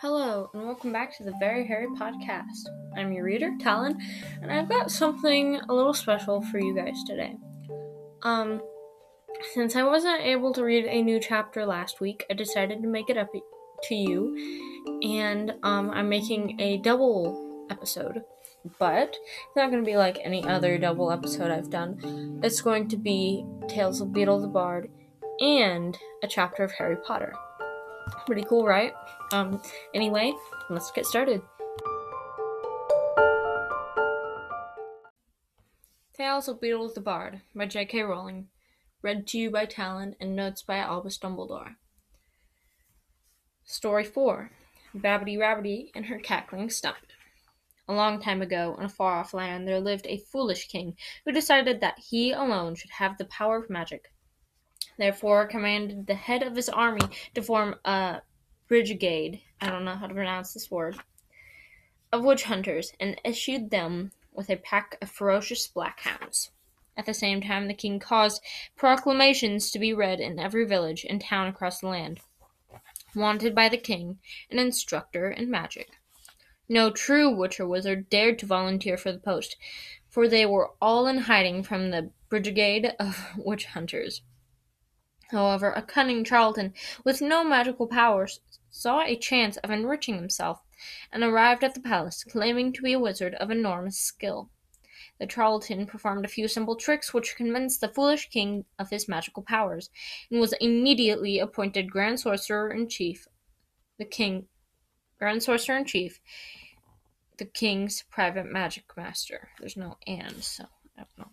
Hello, 0.00 0.48
and 0.54 0.62
welcome 0.62 0.92
back 0.92 1.16
to 1.16 1.24
the 1.24 1.34
Very 1.40 1.66
Hairy 1.66 1.88
Podcast. 1.88 2.68
I'm 2.96 3.12
your 3.12 3.24
reader, 3.24 3.56
Talon, 3.58 4.00
and 4.40 4.52
I've 4.52 4.68
got 4.68 4.92
something 4.92 5.56
a 5.68 5.74
little 5.74 5.92
special 5.92 6.40
for 6.40 6.60
you 6.60 6.72
guys 6.72 7.02
today. 7.02 7.34
Um, 8.22 8.62
since 9.54 9.74
I 9.74 9.82
wasn't 9.82 10.22
able 10.22 10.52
to 10.52 10.62
read 10.62 10.84
a 10.84 11.02
new 11.02 11.18
chapter 11.18 11.66
last 11.66 12.00
week, 12.00 12.24
I 12.30 12.34
decided 12.34 12.80
to 12.80 12.86
make 12.86 13.10
it 13.10 13.16
up 13.16 13.32
to 13.32 13.94
you, 13.96 15.00
and 15.02 15.54
um, 15.64 15.90
I'm 15.90 16.08
making 16.08 16.60
a 16.60 16.76
double 16.76 17.66
episode. 17.68 18.22
But 18.78 19.08
it's 19.08 19.56
not 19.56 19.72
going 19.72 19.82
to 19.82 19.90
be 19.90 19.96
like 19.96 20.20
any 20.22 20.44
other 20.44 20.78
double 20.78 21.10
episode 21.10 21.50
I've 21.50 21.70
done. 21.70 22.38
It's 22.44 22.60
going 22.60 22.86
to 22.90 22.96
be 22.96 23.44
Tales 23.66 24.00
of 24.00 24.10
Beedle 24.10 24.40
the 24.42 24.46
Bard 24.46 24.92
and 25.40 25.98
a 26.22 26.28
chapter 26.28 26.62
of 26.62 26.70
Harry 26.70 26.98
Potter. 27.04 27.34
Pretty 28.26 28.42
cool, 28.44 28.66
right? 28.66 28.92
Um, 29.32 29.60
anyway, 29.94 30.32
let's 30.70 30.90
get 30.90 31.06
started. 31.06 31.42
Tales 36.14 36.48
of 36.48 36.60
Beedle 36.60 36.92
the 36.92 37.00
Bard 37.00 37.42
by 37.54 37.66
J.K. 37.66 38.02
Rowling. 38.02 38.48
Read 39.02 39.26
to 39.28 39.38
you 39.38 39.50
by 39.50 39.66
Talon 39.66 40.16
and 40.20 40.34
notes 40.34 40.62
by 40.62 40.78
Albus 40.78 41.16
Dumbledore. 41.16 41.76
Story 43.64 44.02
4 44.02 44.50
Babbity 44.96 45.38
Rabbity 45.38 45.90
and 45.94 46.06
Her 46.06 46.18
Cackling 46.18 46.70
Stump. 46.70 46.96
A 47.86 47.94
long 47.94 48.20
time 48.20 48.42
ago, 48.42 48.74
in 48.78 48.84
a 48.84 48.88
far 48.88 49.18
off 49.18 49.32
land, 49.32 49.68
there 49.68 49.78
lived 49.78 50.06
a 50.06 50.18
foolish 50.18 50.66
king 50.66 50.96
who 51.24 51.32
decided 51.32 51.80
that 51.80 51.98
he 51.98 52.32
alone 52.32 52.74
should 52.74 52.90
have 52.90 53.16
the 53.16 53.24
power 53.26 53.56
of 53.56 53.70
magic 53.70 54.10
therefore 54.98 55.46
commanded 55.46 56.06
the 56.06 56.14
head 56.14 56.42
of 56.42 56.56
his 56.56 56.68
army 56.68 57.06
to 57.34 57.42
form 57.42 57.76
a 57.84 58.20
brigade 58.68 59.40
I 59.60 59.70
don't 59.70 59.84
know 59.84 59.96
how 59.96 60.06
to 60.06 60.14
pronounce 60.14 60.54
this 60.54 60.70
word 60.70 60.98
of 62.12 62.24
witch 62.24 62.44
hunters 62.44 62.92
and 63.00 63.20
issued 63.24 63.70
them 63.70 64.12
with 64.32 64.48
a 64.50 64.56
pack 64.56 64.96
of 65.02 65.10
ferocious 65.10 65.66
black 65.66 66.00
hounds. 66.00 66.50
At 66.96 67.06
the 67.06 67.14
same 67.14 67.40
time, 67.40 67.68
the 67.68 67.74
king 67.74 67.98
caused 67.98 68.42
proclamations 68.76 69.70
to 69.70 69.78
be 69.78 69.92
read 69.92 70.20
in 70.20 70.38
every 70.38 70.64
village 70.64 71.04
and 71.08 71.20
town 71.20 71.48
across 71.48 71.80
the 71.80 71.88
land. 71.88 72.20
Wanted 73.14 73.54
by 73.54 73.68
the 73.68 73.76
king, 73.76 74.18
an 74.50 74.58
instructor 74.58 75.30
in 75.30 75.50
magic. 75.50 75.90
No 76.68 76.90
true 76.90 77.34
witch 77.34 77.60
or 77.60 77.66
wizard 77.66 78.10
dared 78.10 78.38
to 78.40 78.46
volunteer 78.46 78.96
for 78.96 79.12
the 79.12 79.18
post, 79.18 79.56
for 80.08 80.28
they 80.28 80.44
were 80.44 80.72
all 80.80 81.06
in 81.06 81.18
hiding 81.18 81.62
from 81.62 81.90
the 81.90 82.10
brigade 82.28 82.94
of 82.98 83.30
witch 83.36 83.66
hunters. 83.66 84.22
However, 85.30 85.72
a 85.72 85.82
cunning 85.82 86.24
charlatan 86.24 86.72
with 87.04 87.20
no 87.20 87.44
magical 87.44 87.86
powers 87.86 88.40
saw 88.70 89.02
a 89.02 89.16
chance 89.16 89.58
of 89.58 89.70
enriching 89.70 90.14
himself, 90.14 90.62
and 91.12 91.22
arrived 91.22 91.62
at 91.62 91.74
the 91.74 91.80
palace, 91.80 92.24
claiming 92.24 92.72
to 92.72 92.82
be 92.82 92.94
a 92.94 92.98
wizard 92.98 93.34
of 93.34 93.50
enormous 93.50 93.98
skill. 93.98 94.50
The 95.18 95.28
charlatan 95.28 95.86
performed 95.86 96.24
a 96.24 96.28
few 96.28 96.48
simple 96.48 96.76
tricks 96.76 97.12
which 97.12 97.36
convinced 97.36 97.80
the 97.80 97.88
foolish 97.88 98.30
king 98.30 98.64
of 98.78 98.88
his 98.88 99.08
magical 99.08 99.42
powers, 99.42 99.90
and 100.30 100.40
was 100.40 100.54
immediately 100.60 101.38
appointed 101.38 101.90
Grand 101.90 102.20
Sorcerer 102.20 102.70
in 102.70 102.88
Chief. 102.88 103.26
The 103.98 104.06
king, 104.06 104.48
Grand 105.18 105.42
Sorcerer 105.42 105.76
in 105.76 105.84
Chief, 105.84 106.20
the 107.36 107.44
king's 107.44 108.02
private 108.10 108.46
magic 108.46 108.96
master. 108.96 109.50
There's 109.58 109.76
no 109.76 109.98
and, 110.06 110.42
so 110.42 110.64
I 110.96 111.02
don't 111.02 111.18
know 111.18 111.32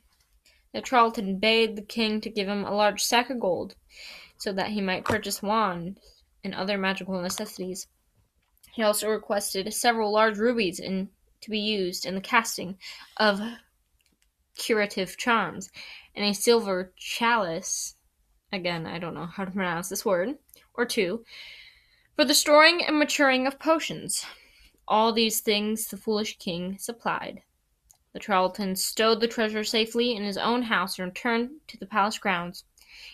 that 0.75 0.83
Charlton 0.83 1.39
bade 1.39 1.77
the 1.77 1.81
king 1.81 2.19
to 2.19 2.29
give 2.29 2.49
him 2.49 2.65
a 2.65 2.75
large 2.75 3.01
sack 3.01 3.29
of 3.29 3.39
gold, 3.39 3.75
so 4.37 4.51
that 4.51 4.71
he 4.71 4.81
might 4.81 5.05
purchase 5.05 5.41
wands 5.41 5.97
and 6.43 6.53
other 6.53 6.77
magical 6.77 7.21
necessities. 7.21 7.87
He 8.73 8.83
also 8.83 9.07
requested 9.07 9.73
several 9.73 10.11
large 10.11 10.37
rubies 10.37 10.81
in, 10.81 11.07
to 11.39 11.49
be 11.49 11.59
used 11.59 12.05
in 12.05 12.13
the 12.13 12.19
casting 12.19 12.77
of 13.15 13.39
curative 14.57 15.15
charms, 15.15 15.71
and 16.13 16.25
a 16.25 16.33
silver 16.33 16.91
chalice 16.97 17.95
again, 18.51 18.85
I 18.85 18.99
don't 18.99 19.13
know 19.13 19.27
how 19.27 19.45
to 19.45 19.51
pronounce 19.51 19.87
this 19.87 20.03
word, 20.03 20.35
or 20.73 20.85
two, 20.85 21.23
for 22.17 22.25
the 22.25 22.33
storing 22.33 22.83
and 22.85 22.99
maturing 22.99 23.47
of 23.47 23.59
potions. 23.59 24.25
All 24.89 25.13
these 25.13 25.39
things 25.39 25.87
the 25.87 25.95
foolish 25.95 26.37
king 26.37 26.77
supplied. 26.77 27.43
The 28.15 28.21
charlatan 28.21 28.77
stowed 28.77 29.19
the 29.19 29.27
treasure 29.27 29.65
safely 29.65 30.15
in 30.15 30.23
his 30.23 30.37
own 30.37 30.61
house 30.61 30.97
and 30.97 31.07
returned 31.09 31.59
to 31.67 31.77
the 31.77 31.85
palace 31.85 32.17
grounds. 32.17 32.63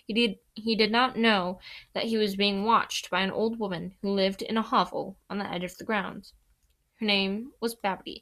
He 0.06 0.14
did, 0.14 0.38
he 0.54 0.76
did 0.76 0.92
not 0.92 1.18
know 1.18 1.60
that 1.94 2.04
he 2.04 2.18
was 2.18 2.36
being 2.36 2.66
watched 2.66 3.10
by 3.10 3.22
an 3.22 3.32
old 3.32 3.58
woman 3.58 3.96
who 4.04 4.12
lived 4.12 4.44
in 4.44 4.58
a 4.58 4.62
hovel 4.62 5.18
on 5.28 5.40
the 5.40 5.52
edge 5.52 5.64
of 5.64 5.76
the 5.76 5.86
grounds. 5.86 6.36
Her 7.00 7.08
name 7.08 7.52
was 7.60 7.76
Babbity, 7.76 8.22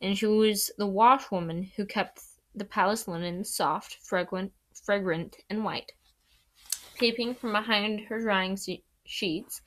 and 0.00 0.16
she 0.16 0.24
was 0.24 0.70
the 0.78 0.86
washwoman 0.86 1.64
who 1.76 1.84
kept 1.84 2.22
the 2.54 2.64
palace 2.64 3.06
linen 3.06 3.44
soft, 3.44 3.98
fragrant, 4.02 4.54
fragrant, 4.72 5.36
and 5.50 5.66
white. 5.66 5.92
Peeping 6.98 7.34
from 7.34 7.52
behind 7.52 8.00
her 8.06 8.22
drying 8.22 8.58
sheets, 9.04 9.60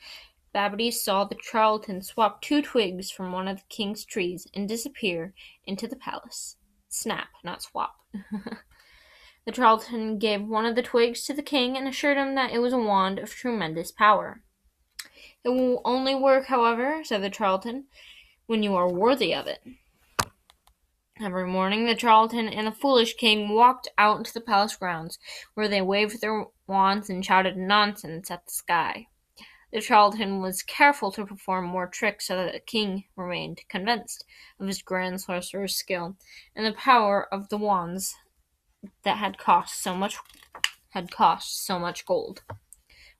Babbity 0.53 0.91
saw 0.91 1.25
the 1.25 1.37
charlatan 1.39 2.01
swap 2.01 2.41
two 2.41 2.61
twigs 2.61 3.11
from 3.11 3.31
one 3.31 3.47
of 3.47 3.57
the 3.57 3.67
king's 3.69 4.03
trees 4.03 4.47
and 4.55 4.67
disappear 4.67 5.33
into 5.65 5.87
the 5.87 5.95
palace. 5.95 6.55
Snap, 6.87 7.27
not 7.43 7.61
swap. 7.61 7.97
the 9.45 9.53
charlatan 9.53 10.17
gave 10.17 10.41
one 10.41 10.65
of 10.65 10.75
the 10.75 10.81
twigs 10.81 11.23
to 11.25 11.33
the 11.33 11.43
king 11.43 11.77
and 11.77 11.88
assured 11.88 12.17
him 12.17 12.33
that 12.33 12.51
it 12.51 12.59
was 12.59 12.73
a 12.73 12.79
wand 12.79 13.19
of 13.19 13.29
tremendous 13.29 13.91
power. 13.91 14.41
It 15.43 15.49
will 15.49 15.81
only 15.85 16.15
work, 16.15 16.47
however, 16.47 17.03
said 17.03 17.21
the 17.21 17.31
charlatan, 17.31 17.85
when 18.47 18.63
you 18.63 18.75
are 18.75 18.91
worthy 18.91 19.33
of 19.33 19.45
it. 19.45 19.61
Every 21.21 21.45
morning 21.45 21.85
the 21.85 21.99
charlatan 21.99 22.47
and 22.47 22.65
the 22.65 22.71
foolish 22.71 23.15
king 23.15 23.49
walked 23.49 23.89
out 23.97 24.17
into 24.17 24.33
the 24.33 24.41
palace 24.41 24.75
grounds, 24.75 25.19
where 25.53 25.67
they 25.67 25.81
waved 25.81 26.21
their 26.21 26.45
wands 26.65 27.09
and 27.09 27.23
shouted 27.23 27.55
nonsense 27.55 28.31
at 28.31 28.45
the 28.45 28.51
sky. 28.51 29.08
The 29.72 29.81
charlatan 29.81 30.41
was 30.41 30.63
careful 30.63 31.12
to 31.12 31.25
perform 31.25 31.66
more 31.66 31.85
tricks 31.85 32.28
so 32.28 32.35
that 32.38 32.53
the 32.53 32.59
king 32.59 33.03
remained 33.16 33.62
convinced 33.69 34.25
of 34.59 34.66
his 34.66 34.81
grand 34.81 35.22
sorcerer's 35.22 35.75
skill 35.75 36.18
and 36.56 36.66
the 36.66 36.74
power 36.74 37.31
of 37.31 37.50
the 37.50 37.57
wands 37.57 38.16
that 39.03 39.18
had 39.18 39.38
cost 39.38 39.81
so 39.81 39.96
much 39.96 40.18
had 40.90 41.12
cost 41.12 41.63
so 41.63 41.78
much 41.78 42.06
gold. 42.06 42.41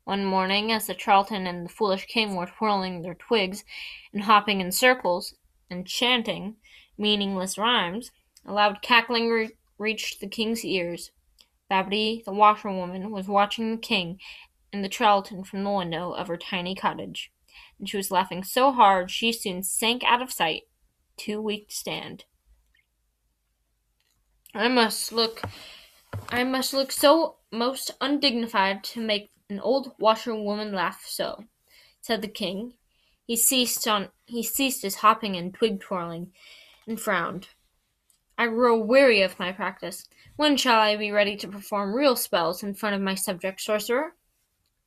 One 0.06 0.26
morning, 0.26 0.72
as 0.72 0.88
the 0.88 0.98
charlatan 0.98 1.46
and 1.46 1.66
the 1.66 1.72
foolish 1.72 2.08
king 2.08 2.36
were 2.36 2.48
twirling 2.48 3.04
their 3.04 3.14
twigs 3.14 3.64
and 4.12 4.24
hopping 4.24 4.60
in 4.60 4.72
circles 4.72 5.36
and 5.70 5.86
chanting 5.86 6.56
meaningless 6.98 7.60
rhymes, 7.60 8.10
a 8.44 8.52
loud 8.52 8.82
cackling 8.82 9.30
re- 9.30 9.52
reached 9.78 10.20
the 10.20 10.28
king's 10.28 10.66
ears. 10.66 11.12
Babbity, 11.70 12.24
the 12.26 12.34
washerwoman, 12.34 13.12
was 13.12 13.28
watching 13.28 13.70
the 13.70 13.78
king 13.78 14.20
and 14.72 14.84
the 14.84 14.92
charlatan 14.92 15.44
from 15.44 15.64
the 15.64 15.72
window 15.72 16.12
of 16.12 16.28
her 16.28 16.38
tiny 16.38 16.76
cottage, 16.76 17.32
and 17.78 17.90
she 17.90 17.98
was 17.98 18.12
laughing 18.12 18.44
so 18.44 18.72
hard 18.72 19.10
she 19.12 19.32
soon 19.32 19.64
sank 19.64 20.04
out 20.04 20.22
of 20.22 20.32
sight, 20.32 20.64
too 21.18 21.42
weak 21.42 21.70
to 21.70 21.76
stand. 21.76 22.26
I 24.54 24.68
must 24.68 25.12
look 25.12 25.42
I 26.30 26.44
must 26.44 26.74
look 26.74 26.92
so 26.92 27.38
most 27.52 27.92
undignified 28.02 28.84
to 28.86 29.00
make 29.00 29.30
an 29.50 29.60
old 29.60 29.94
washerwoman 30.00 30.74
laugh 30.74 31.04
so, 31.06 31.46
said 32.02 32.22
the 32.22 32.28
king. 32.28 32.74
He 33.26 33.36
ceased 33.36 33.88
on 33.88 34.10
he 34.26 34.44
ceased 34.44 34.82
his 34.82 34.96
hopping 34.96 35.36
and 35.36 35.54
twig 35.54 35.80
twirling, 35.80 36.32
and 36.88 37.00
frowned. 37.00 37.50
I 38.38 38.48
grow 38.48 38.80
weary 38.80 39.22
of 39.22 39.38
my 39.38 39.52
practice. 39.52 40.08
When 40.36 40.56
shall 40.56 40.80
I 40.80 40.96
be 40.96 41.12
ready 41.12 41.36
to 41.38 41.48
perform 41.48 41.94
real 41.94 42.16
spells 42.16 42.64
in 42.64 42.74
front 42.74 42.96
of 42.96 43.02
my 43.02 43.16
subject 43.16 43.62
sorcerer? 43.62 44.16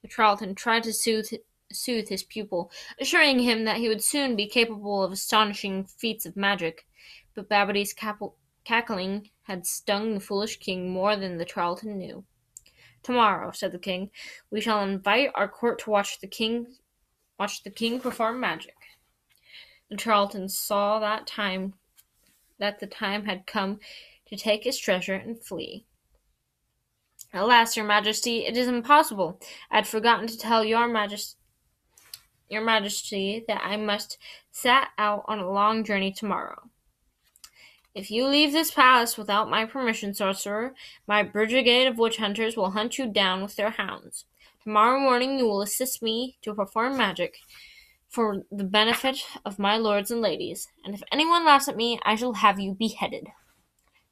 The 0.02 0.10
charlatan 0.10 0.54
tried 0.54 0.82
to 0.82 0.92
soothe, 0.92 1.32
soothe 1.72 2.08
his 2.08 2.22
pupil, 2.24 2.70
assuring 3.00 3.38
him 3.38 3.64
that 3.64 3.78
he 3.78 3.88
would 3.88 4.02
soon 4.02 4.36
be 4.36 4.48
capable 4.48 5.02
of 5.02 5.12
astonishing 5.12 5.84
feats 5.84 6.26
of 6.26 6.36
magic, 6.36 6.86
but 7.34 7.48
Babbity's 7.48 7.94
cackling 8.64 9.30
had 9.44 9.66
stung 9.66 10.14
the 10.14 10.20
foolish 10.20 10.58
king 10.58 10.90
more 10.90 11.16
than 11.16 11.38
the 11.38 11.48
charlatan 11.48 11.98
knew. 11.98 12.24
Tomorrow, 13.02 13.52
said 13.52 13.72
the 13.72 13.78
king, 13.78 14.10
we 14.50 14.60
shall 14.60 14.82
invite 14.82 15.30
our 15.34 15.48
court 15.48 15.78
to 15.80 15.90
watch 15.90 16.20
the 16.20 16.26
king 16.26 16.76
watch 17.38 17.62
the 17.64 17.70
king 17.70 17.98
perform 17.98 18.38
magic. 18.38 18.76
The 19.90 19.98
charlatan 19.98 20.48
saw 20.48 21.00
that 21.00 21.26
time 21.26 21.74
that 22.58 22.78
the 22.78 22.86
time 22.86 23.24
had 23.24 23.46
come 23.46 23.80
to 24.26 24.36
take 24.36 24.62
his 24.62 24.78
treasure 24.78 25.14
and 25.14 25.42
flee. 25.42 25.86
Alas, 27.34 27.76
your 27.76 27.86
majesty, 27.86 28.44
it 28.46 28.56
is 28.56 28.68
impossible. 28.68 29.40
I 29.70 29.76
had 29.76 29.86
forgotten 29.86 30.26
to 30.26 30.38
tell 30.38 30.64
your 30.64 30.86
majesty 30.88 31.36
your 32.48 32.62
majesty 32.62 33.44
that 33.48 33.62
I 33.64 33.78
must 33.78 34.18
set 34.50 34.88
out 34.98 35.24
on 35.26 35.38
a 35.38 35.50
long 35.50 35.84
journey 35.84 36.12
tomorrow. 36.12 36.68
If 37.94 38.10
you 38.10 38.26
leave 38.26 38.52
this 38.52 38.70
palace 38.70 39.16
without 39.16 39.48
my 39.48 39.64
permission, 39.64 40.12
sorcerer, 40.12 40.74
my 41.06 41.22
brigade 41.22 41.86
of 41.86 41.96
witch 41.96 42.18
hunters 42.18 42.54
will 42.54 42.72
hunt 42.72 42.98
you 42.98 43.06
down 43.06 43.42
with 43.42 43.56
their 43.56 43.70
hounds. 43.70 44.26
Tomorrow 44.62 45.00
morning 45.00 45.38
you 45.38 45.46
will 45.46 45.62
assist 45.62 46.02
me 46.02 46.36
to 46.42 46.54
perform 46.54 46.96
magic. 46.98 47.36
for 48.08 48.42
the 48.52 48.64
benefit 48.64 49.24
of 49.42 49.58
my 49.58 49.78
lords 49.78 50.10
and 50.10 50.20
ladies, 50.20 50.68
and 50.84 50.94
if 50.94 51.02
anyone 51.10 51.46
laughs 51.46 51.66
at 51.66 51.76
me, 51.76 51.98
I 52.02 52.14
shall 52.14 52.34
have 52.34 52.60
you 52.60 52.74
beheaded. 52.74 53.28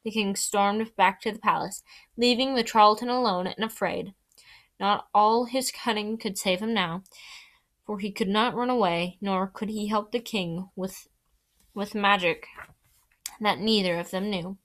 The 0.03 0.11
king 0.11 0.35
stormed 0.35 0.95
back 0.95 1.21
to 1.21 1.31
the 1.31 1.39
palace, 1.39 1.83
leaving 2.17 2.55
the 2.55 2.65
charlatan 2.65 3.09
alone 3.09 3.47
and 3.47 3.63
afraid. 3.63 4.13
Not 4.79 5.07
all 5.13 5.45
his 5.45 5.71
cunning 5.71 6.17
could 6.17 6.37
save 6.37 6.59
him 6.59 6.73
now, 6.73 7.03
for 7.85 7.99
he 7.99 8.11
could 8.11 8.29
not 8.29 8.55
run 8.55 8.69
away, 8.69 9.17
nor 9.21 9.47
could 9.47 9.69
he 9.69 9.87
help 9.87 10.11
the 10.11 10.19
king 10.19 10.69
with 10.75 11.07
with 11.73 11.95
magic 11.95 12.47
that 13.39 13.59
neither 13.59 13.97
of 13.97 14.11
them 14.11 14.29
knew. 14.29 14.57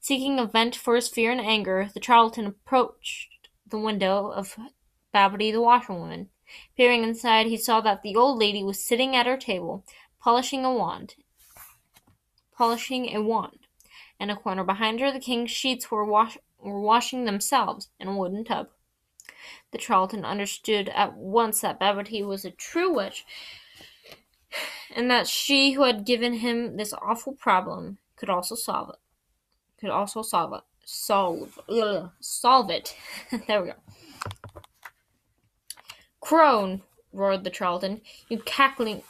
Seeking 0.00 0.38
a 0.38 0.46
vent 0.46 0.76
for 0.76 0.94
his 0.94 1.08
fear 1.08 1.32
and 1.32 1.40
anger, 1.40 1.90
the 1.94 2.02
charlatan 2.02 2.46
approached 2.46 3.48
the 3.66 3.78
window 3.78 4.30
of 4.30 4.56
Babbity 5.14 5.52
the 5.52 5.60
washerwoman. 5.60 6.28
Peering 6.76 7.02
inside, 7.02 7.46
he 7.46 7.56
saw 7.56 7.80
that 7.80 8.02
the 8.02 8.16
old 8.16 8.38
lady 8.38 8.62
was 8.62 8.84
sitting 8.84 9.16
at 9.16 9.26
her 9.26 9.36
table, 9.36 9.84
polishing 10.20 10.64
a 10.64 10.72
wand. 10.72 11.14
Polishing 12.56 13.14
a 13.14 13.22
wand. 13.22 13.63
In 14.20 14.30
a 14.30 14.36
corner 14.36 14.64
behind 14.64 15.00
her, 15.00 15.12
the 15.12 15.20
king's 15.20 15.50
sheets 15.50 15.90
were, 15.90 16.04
wash- 16.04 16.38
were 16.58 16.80
washing 16.80 17.24
themselves 17.24 17.88
in 17.98 18.08
a 18.08 18.16
wooden 18.16 18.44
tub. 18.44 18.68
The 19.72 19.80
charlatan 19.80 20.24
understood 20.24 20.88
at 20.90 21.16
once 21.16 21.60
that 21.60 21.80
Babbity 21.80 22.24
was 22.24 22.44
a 22.44 22.50
true 22.50 22.94
witch, 22.94 23.24
and 24.94 25.10
that 25.10 25.26
she 25.26 25.72
who 25.72 25.82
had 25.82 26.06
given 26.06 26.34
him 26.34 26.76
this 26.76 26.94
awful 26.94 27.32
problem 27.32 27.98
could 28.16 28.30
also 28.30 28.54
solve 28.54 28.90
it. 28.90 28.96
Could 29.80 29.90
also 29.90 30.22
solve 30.22 30.52
it. 30.54 30.62
Solve. 30.84 31.58
Ugh, 31.68 32.10
solve 32.20 32.70
it. 32.70 32.96
there 33.48 33.62
we 33.62 33.68
go. 33.68 33.74
Crone, 36.20 36.82
roared 37.12 37.44
the 37.44 37.52
charlatan, 37.52 38.00
you 38.28 38.38
cackling, 38.38 39.02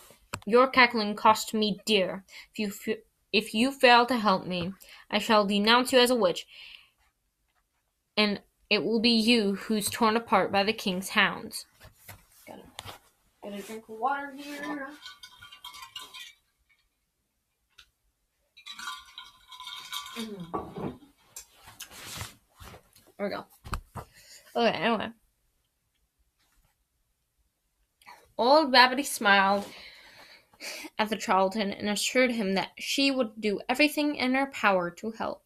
your 0.46 0.66
cackling 0.66 1.14
cost 1.14 1.54
me 1.54 1.80
dear. 1.84 2.24
If 2.52 2.58
you 2.58 2.96
if 3.34 3.52
you 3.52 3.72
fail 3.72 4.06
to 4.06 4.16
help 4.16 4.46
me, 4.46 4.72
I 5.10 5.18
shall 5.18 5.44
denounce 5.44 5.92
you 5.92 5.98
as 5.98 6.10
a 6.10 6.14
witch, 6.14 6.46
and 8.16 8.40
it 8.70 8.84
will 8.84 9.00
be 9.00 9.10
you 9.10 9.56
who's 9.56 9.90
torn 9.90 10.16
apart 10.16 10.52
by 10.52 10.62
the 10.62 10.72
king's 10.72 11.08
hounds. 11.08 11.66
Gotta, 12.46 12.62
gotta 13.42 13.60
drink 13.60 13.88
water 13.88 14.32
here. 14.36 14.86
Mm. 20.16 20.98
There 23.18 23.28
we 23.28 23.30
go. 23.30 23.44
Okay, 24.54 24.76
anyway. 24.78 25.08
Old 28.38 28.72
Babbity 28.72 29.04
smiled 29.04 29.64
at 30.98 31.10
the 31.10 31.18
charlatan 31.18 31.72
and 31.72 31.88
assured 31.88 32.30
him 32.30 32.54
that 32.54 32.70
she 32.78 33.10
would 33.10 33.40
do 33.40 33.60
everything 33.68 34.16
in 34.16 34.34
her 34.34 34.46
power 34.46 34.90
to 34.90 35.10
help. 35.12 35.42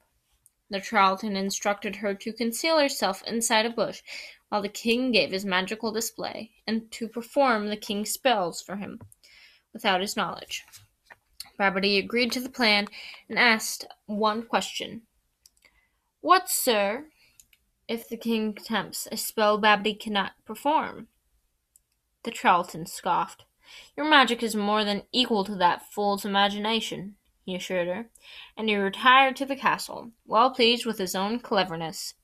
The 0.71 0.83
charlatan 0.83 1.37
instructed 1.37 1.97
her 1.97 2.15
to 2.15 2.33
conceal 2.33 2.79
herself 2.79 3.23
inside 3.27 3.65
a 3.65 3.71
bush 3.71 4.03
while 4.49 4.62
the 4.62 4.69
king 4.69 5.12
gave 5.12 5.31
his 5.31 5.45
magical 5.45 5.93
display, 5.93 6.53
and 6.67 6.91
to 6.93 7.09
perform 7.09 7.69
the 7.69 7.77
king's 7.77 8.11
spells 8.11 8.62
for 8.62 8.77
him 8.77 9.00
without 9.73 10.00
his 10.00 10.17
knowledge. 10.17 10.65
Babbity 11.59 11.99
agreed 11.99 12.33
to 12.33 12.41
the 12.41 12.49
plan 12.49 12.87
and 13.29 13.39
asked 13.39 13.87
one 14.06 14.43
question. 14.43 15.03
What, 16.21 16.49
sir, 16.49 17.06
if 17.87 18.09
the 18.09 18.17
king 18.17 18.55
attempts 18.56 19.09
a 19.11 19.17
spell 19.17 19.61
Babbity 19.61 19.99
cannot 19.99 20.33
perform? 20.45 21.09
The 22.25 22.35
charlatan 22.35 22.87
scoffed. 22.87 23.45
Your 23.97 24.09
magic 24.09 24.43
is 24.43 24.56
more 24.56 24.85
than 24.85 25.03
equal 25.12 25.44
to 25.44 25.55
that 25.56 25.91
fool's 25.93 26.25
imagination, 26.25 27.17
he 27.44 27.55
assured 27.55 27.88
her, 27.88 28.11
and 28.56 28.69
he 28.69 28.76
retired 28.76 29.37
to 29.37 29.47
the 29.47 29.56
castle, 29.56 30.12
well 30.26 30.50
pleased 30.50 30.87
with 30.87 30.99
his 30.99 31.15
own 31.15 31.41
cleverness. 31.41 32.15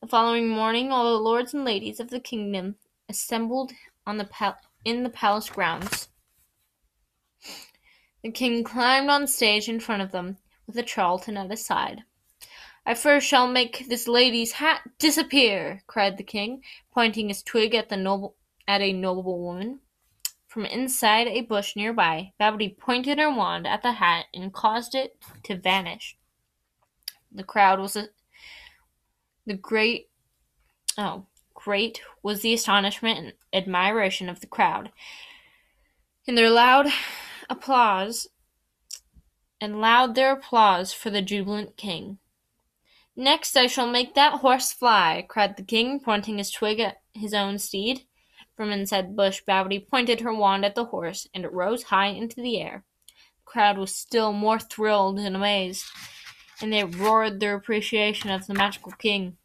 The 0.00 0.06
following 0.06 0.48
morning 0.48 0.92
all 0.92 1.04
the 1.04 1.22
lords 1.22 1.54
and 1.54 1.64
ladies 1.64 2.00
of 2.00 2.10
the 2.10 2.20
kingdom 2.20 2.76
assembled 3.08 3.72
the 4.06 4.24
pal- 4.24 4.58
in 4.84 5.02
the 5.02 5.10
palace 5.10 5.50
grounds. 5.50 6.08
The 8.22 8.30
king 8.30 8.62
climbed 8.64 9.10
on 9.10 9.26
stage 9.26 9.68
in 9.68 9.80
front 9.80 10.02
of 10.02 10.12
them, 10.12 10.38
with 10.66 10.76
the 10.76 10.86
charlatan 10.86 11.36
at 11.36 11.50
his 11.50 11.64
side. 11.64 12.02
I 12.84 12.94
first 12.94 13.26
shall 13.26 13.48
make 13.48 13.88
this 13.88 14.06
lady's 14.06 14.52
hat 14.52 14.82
disappear, 14.98 15.82
cried 15.86 16.16
the 16.16 16.22
king, 16.22 16.62
pointing 16.92 17.28
his 17.28 17.42
twig 17.42 17.74
at 17.74 17.88
the 17.88 17.96
noble 17.96 18.36
at 18.68 18.80
a 18.80 18.92
noble 18.92 19.40
woman. 19.40 19.80
From 20.56 20.64
inside 20.64 21.26
a 21.28 21.42
bush 21.42 21.76
nearby, 21.76 22.32
Babbity 22.40 22.78
pointed 22.78 23.18
her 23.18 23.30
wand 23.30 23.66
at 23.66 23.82
the 23.82 23.92
hat 23.92 24.24
and 24.32 24.54
caused 24.54 24.94
it 24.94 25.18
to 25.42 25.54
vanish. 25.54 26.16
The 27.30 27.44
crowd 27.44 27.78
was 27.78 27.94
a, 27.94 28.08
the 29.44 29.52
great 29.52 30.08
oh 30.96 31.26
great 31.52 32.00
was 32.22 32.40
the 32.40 32.54
astonishment 32.54 33.18
and 33.18 33.32
admiration 33.52 34.30
of 34.30 34.40
the 34.40 34.46
crowd. 34.46 34.92
In 36.24 36.36
their 36.36 36.48
loud 36.48 36.86
applause 37.50 38.28
and 39.60 39.78
loud 39.78 40.14
their 40.14 40.32
applause 40.32 40.90
for 40.94 41.10
the 41.10 41.20
jubilant 41.20 41.76
king. 41.76 42.16
Next 43.14 43.58
I 43.58 43.66
shall 43.66 43.90
make 43.90 44.14
that 44.14 44.40
horse 44.40 44.72
fly, 44.72 45.26
cried 45.28 45.58
the 45.58 45.62
king, 45.62 46.00
pointing 46.00 46.38
his 46.38 46.50
twig 46.50 46.80
at 46.80 47.02
his 47.12 47.34
own 47.34 47.58
steed. 47.58 48.05
From 48.56 48.72
inside 48.72 49.08
the 49.08 49.14
bush, 49.14 49.42
Babbity 49.46 49.86
pointed 49.86 50.20
her 50.20 50.32
wand 50.32 50.64
at 50.64 50.74
the 50.74 50.86
horse, 50.86 51.28
and 51.34 51.44
it 51.44 51.52
rose 51.52 51.84
high 51.84 52.06
into 52.06 52.36
the 52.36 52.60
air. 52.60 52.84
The 53.06 53.44
crowd 53.44 53.76
was 53.76 53.94
still 53.94 54.32
more 54.32 54.58
thrilled 54.58 55.18
and 55.18 55.36
amazed, 55.36 55.84
and 56.60 56.72
they 56.72 56.82
roared 56.82 57.38
their 57.38 57.54
appreciation 57.54 58.30
of 58.30 58.46
the 58.46 58.54
magical 58.54 58.92
king. 58.92 59.36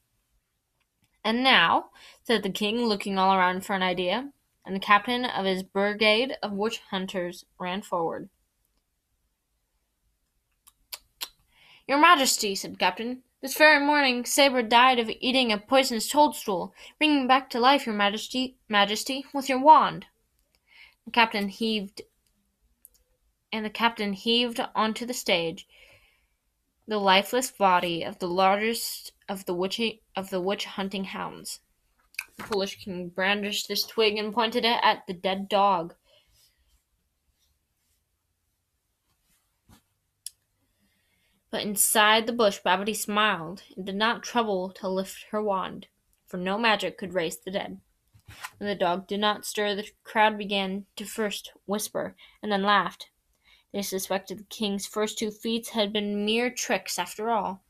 And 1.25 1.43
now, 1.43 1.89
said 2.23 2.41
the 2.41 2.49
king, 2.49 2.85
looking 2.85 3.17
all 3.17 3.35
around 3.35 3.65
for 3.65 3.73
an 3.73 3.83
idea, 3.83 4.31
and 4.65 4.75
the 4.75 4.79
captain 4.79 5.25
of 5.25 5.45
his 5.45 5.61
brigade 5.61 6.37
of 6.41 6.53
witch 6.53 6.81
hunters 6.89 7.43
ran 7.59 7.81
forward. 7.81 8.29
Your 11.85 11.99
Majesty, 11.99 12.55
said 12.55 12.73
the 12.75 12.77
captain, 12.77 13.23
this 13.41 13.57
very 13.57 13.83
morning 13.83 14.23
Sabre 14.23 14.61
died 14.61 14.99
of 14.99 15.09
eating 15.19 15.51
a 15.51 15.57
poisonous 15.57 16.07
toadstool. 16.07 16.73
Bring 16.97 17.21
him 17.21 17.27
back 17.27 17.49
to 17.49 17.59
life, 17.59 17.85
your 17.85 17.95
Majesty, 17.95 18.57
Majesty, 18.69 19.25
with 19.33 19.49
your 19.49 19.59
wand. 19.59 20.05
The 21.05 21.11
captain 21.11 21.49
heaved, 21.49 22.01
and 23.51 23.65
the 23.65 23.69
captain 23.69 24.13
heaved 24.13 24.59
onto 24.75 25.05
the 25.05 25.13
stage 25.13 25.67
the 26.87 26.97
lifeless 26.97 27.49
body 27.51 28.03
of 28.03 28.19
the 28.19 28.27
largest 28.27 29.13
of 29.29 29.45
the 29.45 29.53
witch 29.53 29.79
of 30.15 30.29
the 30.29 30.41
witch 30.41 30.65
hunting 30.65 31.05
hounds. 31.05 31.61
The 32.35 32.43
foolish 32.43 32.83
king 32.83 33.09
brandished 33.09 33.67
this 33.67 33.85
twig 33.85 34.17
and 34.17 34.33
pointed 34.33 34.65
it 34.65 34.77
at 34.83 35.07
the 35.07 35.13
dead 35.13 35.47
dog. 35.47 35.95
But 41.51 41.63
inside 41.63 42.25
the 42.25 42.33
bush 42.33 42.59
Babbity 42.65 42.95
smiled, 42.95 43.63
and 43.75 43.85
did 43.85 43.95
not 43.95 44.23
trouble 44.23 44.71
to 44.71 44.87
lift 44.87 45.25
her 45.31 45.43
wand, 45.43 45.87
for 46.25 46.37
no 46.37 46.57
magic 46.57 46.97
could 46.97 47.13
raise 47.13 47.37
the 47.37 47.51
dead. 47.51 47.81
When 48.57 48.69
the 48.69 48.75
dog 48.75 49.05
did 49.07 49.19
not 49.19 49.45
stir, 49.45 49.75
the 49.75 49.89
crowd 50.05 50.37
began 50.37 50.85
to 50.95 51.03
first 51.03 51.51
whisper, 51.65 52.15
and 52.41 52.49
then 52.49 52.63
laughed. 52.63 53.09
They 53.73 53.81
suspected 53.81 54.39
the 54.39 54.43
king's 54.45 54.87
first 54.87 55.17
two 55.17 55.29
feats 55.29 55.69
had 55.69 55.91
been 55.91 56.25
mere 56.25 56.49
tricks 56.49 56.97
after 56.97 57.29
all. 57.29 57.61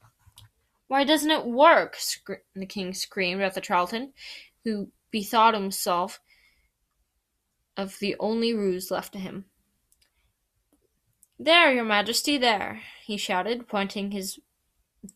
Why 0.88 1.04
doesn't 1.04 1.32
it 1.32 1.46
work? 1.46 1.96
Scre- 1.96 2.44
the 2.54 2.66
king 2.68 2.94
screamed 2.94 3.42
at 3.42 3.56
the 3.56 3.64
charlatan, 3.64 4.14
who 4.64 4.92
bethought 5.10 5.56
himself 5.56 6.20
of 7.78 7.98
the 8.00 8.16
only 8.20 8.54
ruse 8.54 8.92
left 8.92 9.14
to 9.14 9.20
him. 9.20 9.46
There, 11.40 11.74
your 11.74 11.86
majesty, 11.86 12.38
there, 12.38 12.82
he 13.12 13.18
shouted, 13.18 13.68
pointing 13.68 14.12
his 14.12 14.40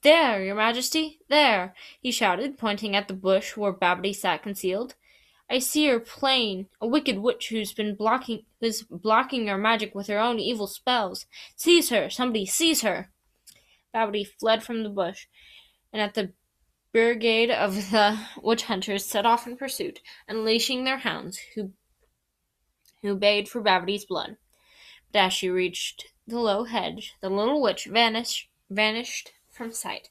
there, 0.02 0.44
your 0.44 0.56
majesty, 0.56 1.20
there, 1.30 1.74
he 2.02 2.12
shouted, 2.12 2.58
pointing 2.58 2.96
at 2.96 3.08
the 3.08 3.14
bush 3.14 3.56
where 3.56 3.74
Babbity 3.74 4.16
sat 4.16 4.44
concealed. 4.44 4.96
I 5.50 5.60
see 5.60 5.88
her 5.88 6.00
plain, 6.00 6.68
a 6.82 6.88
wicked 6.88 7.20
witch 7.20 7.50
who's 7.50 7.72
been 7.72 7.96
blocking 7.96 8.46
who's 8.60 8.82
blocking 8.82 9.46
your 9.46 9.58
magic 9.58 9.94
with 9.94 10.08
her 10.08 10.20
own 10.20 10.40
evil 10.40 10.66
spells. 10.66 11.28
Seize 11.56 11.90
her, 11.90 12.10
somebody 12.10 12.46
seize 12.46 12.82
her. 12.82 13.12
Babbity 13.94 14.26
fled 14.40 14.64
from 14.64 14.84
the 14.84 14.90
bush, 14.90 15.28
and 15.94 16.02
at 16.02 16.16
the 16.16 16.34
brigade 16.92 17.52
of 17.52 17.92
the 17.92 18.20
witch 18.42 18.64
hunters 18.64 19.06
set 19.06 19.26
off 19.26 19.46
in 19.46 19.56
pursuit, 19.56 20.02
unleashing 20.28 20.84
their 20.84 20.98
hounds, 20.98 21.40
who 21.54 21.72
who 23.04 23.16
bayed 23.16 23.48
for 23.48 23.62
Babbity's 23.62 24.06
blood. 24.06 24.38
But 25.12 25.20
as 25.20 25.34
she 25.34 25.50
reached 25.50 26.08
the 26.28 26.40
low 26.40 26.64
hedge, 26.64 27.16
the 27.22 27.30
little 27.30 27.62
witch 27.62 27.86
vanished 27.86 28.50
vanished 28.70 29.32
from 29.52 29.72
sight. 29.72 30.10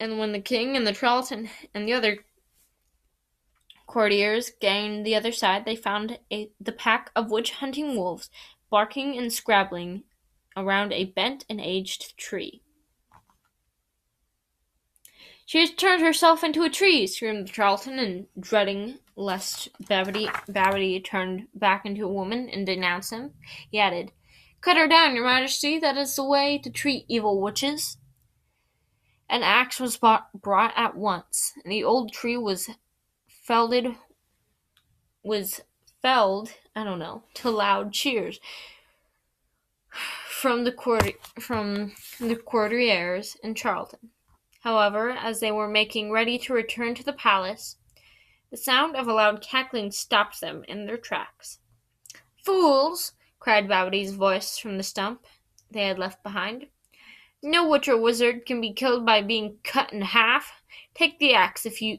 And 0.00 0.18
when 0.18 0.32
the 0.32 0.40
king 0.40 0.76
and 0.76 0.86
the 0.86 0.94
charlatan 0.94 1.50
and 1.74 1.86
the 1.86 1.92
other 1.92 2.24
courtiers 3.86 4.50
gained 4.60 5.04
the 5.04 5.14
other 5.14 5.32
side, 5.32 5.64
they 5.64 5.76
found 5.76 6.18
a, 6.32 6.50
the 6.60 6.72
pack 6.72 7.10
of 7.14 7.30
witch 7.30 7.52
hunting 7.52 7.96
wolves 7.96 8.30
barking 8.70 9.18
and 9.18 9.32
scrabbling 9.32 10.04
around 10.56 10.92
a 10.92 11.04
bent 11.04 11.44
and 11.48 11.60
aged 11.60 12.16
tree. 12.16 12.63
She 15.46 15.60
has 15.60 15.70
turned 15.70 16.02
herself 16.02 16.42
into 16.42 16.62
a 16.62 16.70
tree, 16.70 17.06
screamed 17.06 17.52
Charlton, 17.52 17.98
and 17.98 18.26
dreading 18.38 18.98
lest 19.16 19.68
Babbity, 19.82 20.26
Babbity 20.48 21.04
turned 21.04 21.48
back 21.54 21.84
into 21.84 22.04
a 22.04 22.12
woman 22.12 22.48
and 22.48 22.66
denounced 22.66 23.12
him, 23.12 23.34
he 23.70 23.78
added, 23.78 24.12
Cut 24.60 24.76
her 24.78 24.88
down, 24.88 25.14
your 25.14 25.24
majesty, 25.24 25.78
that 25.78 25.96
is 25.96 26.16
the 26.16 26.24
way 26.24 26.58
to 26.58 26.70
treat 26.70 27.04
evil 27.08 27.40
witches. 27.40 27.98
An 29.28 29.42
axe 29.42 29.78
was 29.78 29.96
brought 29.98 30.72
at 30.76 30.96
once, 30.96 31.52
and 31.62 31.70
the 31.70 31.84
old 31.84 32.12
tree 32.12 32.36
was 32.36 32.70
felled 33.28 33.96
was 35.22 35.60
felled, 36.00 36.52
I 36.74 36.84
don't 36.84 36.98
know, 36.98 37.24
to 37.34 37.50
loud 37.50 37.92
cheers 37.92 38.40
from 40.28 40.64
the 40.64 40.72
court 40.72 41.14
from 41.40 41.94
the 42.20 42.36
courtiers 42.36 43.36
in 43.42 43.54
Charlton. 43.54 44.10
However, 44.64 45.10
as 45.10 45.40
they 45.40 45.52
were 45.52 45.68
making 45.68 46.10
ready 46.10 46.38
to 46.38 46.54
return 46.54 46.94
to 46.94 47.04
the 47.04 47.12
palace, 47.12 47.76
the 48.50 48.56
sound 48.56 48.96
of 48.96 49.06
a 49.06 49.12
loud 49.12 49.42
cackling 49.42 49.90
stopped 49.90 50.40
them 50.40 50.64
in 50.66 50.86
their 50.86 50.96
tracks. 50.96 51.58
Fools! 52.42 53.12
cried 53.38 53.68
Babbity's 53.68 54.14
voice 54.14 54.56
from 54.56 54.78
the 54.78 54.82
stump 54.82 55.26
they 55.70 55.86
had 55.86 55.98
left 55.98 56.22
behind. 56.22 56.68
No 57.42 57.68
witch 57.68 57.88
or 57.88 58.00
wizard 58.00 58.46
can 58.46 58.62
be 58.62 58.72
killed 58.72 59.04
by 59.04 59.20
being 59.20 59.58
cut 59.64 59.92
in 59.92 60.00
half. 60.00 60.50
Take 60.94 61.18
the 61.18 61.34
axe 61.34 61.66
if 61.66 61.82
you 61.82 61.98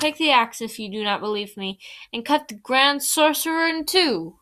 take 0.00 0.18
the 0.18 0.32
axe 0.32 0.60
if 0.60 0.80
you 0.80 0.90
do 0.90 1.04
not 1.04 1.20
believe 1.20 1.56
me, 1.56 1.78
and 2.12 2.24
cut 2.24 2.48
the 2.48 2.54
grand 2.54 3.04
sorcerer 3.04 3.68
in 3.68 3.84
two. 3.84 4.40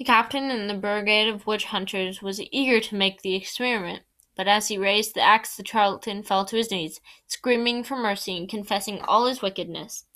The 0.00 0.04
captain 0.04 0.50
in 0.50 0.66
the 0.66 0.72
brigade 0.72 1.28
of 1.28 1.46
witch 1.46 1.66
hunters 1.66 2.22
was 2.22 2.40
eager 2.50 2.80
to 2.80 2.94
make 2.94 3.20
the 3.20 3.34
experiment, 3.34 4.02
but 4.34 4.48
as 4.48 4.68
he 4.68 4.78
raised 4.78 5.14
the 5.14 5.20
axe 5.20 5.54
the 5.58 5.62
charlatan 5.62 6.22
fell 6.22 6.46
to 6.46 6.56
his 6.56 6.70
knees, 6.70 7.02
screaming 7.26 7.84
for 7.84 7.98
mercy 7.98 8.34
and 8.34 8.48
confessing 8.48 9.02
all 9.02 9.26
his 9.26 9.42
wickedness. 9.42 10.06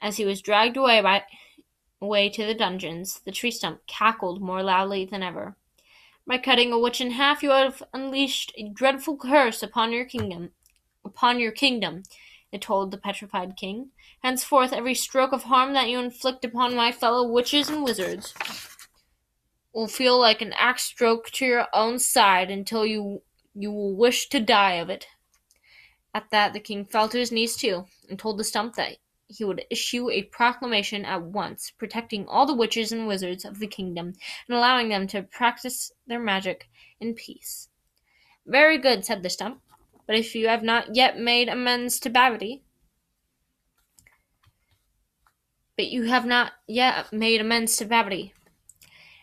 As 0.00 0.18
he 0.18 0.24
was 0.24 0.40
dragged 0.40 0.76
away 0.76 1.00
by 1.00 1.24
away 2.00 2.28
to 2.28 2.46
the 2.46 2.54
dungeons, 2.54 3.22
the 3.24 3.32
tree 3.32 3.50
stump 3.50 3.84
cackled 3.88 4.40
more 4.40 4.62
loudly 4.62 5.04
than 5.04 5.20
ever. 5.20 5.56
By 6.24 6.38
cutting 6.38 6.70
a 6.72 6.78
witch 6.78 7.00
in 7.00 7.10
half, 7.10 7.42
you 7.42 7.50
have 7.50 7.82
unleashed 7.92 8.52
a 8.56 8.68
dreadful 8.68 9.16
curse 9.16 9.64
upon 9.64 9.92
your 9.92 10.04
kingdom. 10.04 10.52
Upon 11.04 11.40
your 11.40 11.50
kingdom, 11.50 12.04
it 12.52 12.62
told 12.62 12.92
the 12.92 12.98
petrified 12.98 13.56
king. 13.56 13.90
Henceforth, 14.22 14.72
every 14.72 14.94
stroke 14.94 15.32
of 15.32 15.42
harm 15.42 15.72
that 15.72 15.88
you 15.88 15.98
inflict 15.98 16.44
upon 16.44 16.76
my 16.76 16.92
fellow 16.92 17.26
witches 17.28 17.68
and 17.68 17.82
wizards 17.82 18.32
will 19.76 19.86
feel 19.86 20.18
like 20.18 20.40
an 20.40 20.54
axe 20.54 20.84
stroke 20.84 21.30
to 21.30 21.44
your 21.44 21.66
own 21.74 21.98
side 21.98 22.50
until 22.50 22.86
you 22.86 23.20
you 23.54 23.70
will 23.70 23.94
wish 23.94 24.26
to 24.30 24.40
die 24.40 24.72
of 24.72 24.88
it. 24.88 25.06
At 26.14 26.30
that 26.30 26.54
the 26.54 26.60
king 26.60 26.86
fell 26.86 27.10
to 27.10 27.18
his 27.18 27.30
knees 27.30 27.56
too, 27.56 27.84
and 28.08 28.18
told 28.18 28.38
the 28.38 28.44
stump 28.44 28.74
that 28.76 28.96
he 29.28 29.44
would 29.44 29.66
issue 29.68 30.08
a 30.08 30.22
proclamation 30.22 31.04
at 31.04 31.20
once, 31.20 31.70
protecting 31.70 32.26
all 32.26 32.46
the 32.46 32.54
witches 32.54 32.90
and 32.90 33.06
wizards 33.06 33.44
of 33.44 33.58
the 33.58 33.66
kingdom, 33.66 34.14
and 34.48 34.56
allowing 34.56 34.88
them 34.88 35.06
to 35.08 35.22
practice 35.22 35.92
their 36.06 36.20
magic 36.20 36.70
in 36.98 37.12
peace. 37.12 37.68
Very 38.46 38.78
good, 38.78 39.04
said 39.04 39.22
the 39.22 39.28
stump, 39.28 39.60
but 40.06 40.16
if 40.16 40.34
you 40.34 40.48
have 40.48 40.62
not 40.62 40.94
yet 40.94 41.18
made 41.18 41.50
amends 41.50 42.00
to 42.00 42.08
Babbity, 42.08 42.62
but 45.76 45.88
you 45.88 46.04
have 46.04 46.24
not 46.24 46.52
yet 46.66 47.12
made 47.12 47.42
amends 47.42 47.76
to 47.76 47.84
Babbity, 47.84 48.32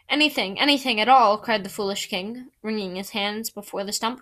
Anything, 0.10 0.60
anything 0.60 1.00
at 1.00 1.10
all, 1.10 1.38
cried 1.38 1.64
the 1.64 1.70
foolish 1.70 2.08
king, 2.08 2.50
wringing 2.62 2.96
his 2.96 3.12
hands 3.12 3.50
before 3.50 3.84
the 3.84 3.94
stump. 3.94 4.22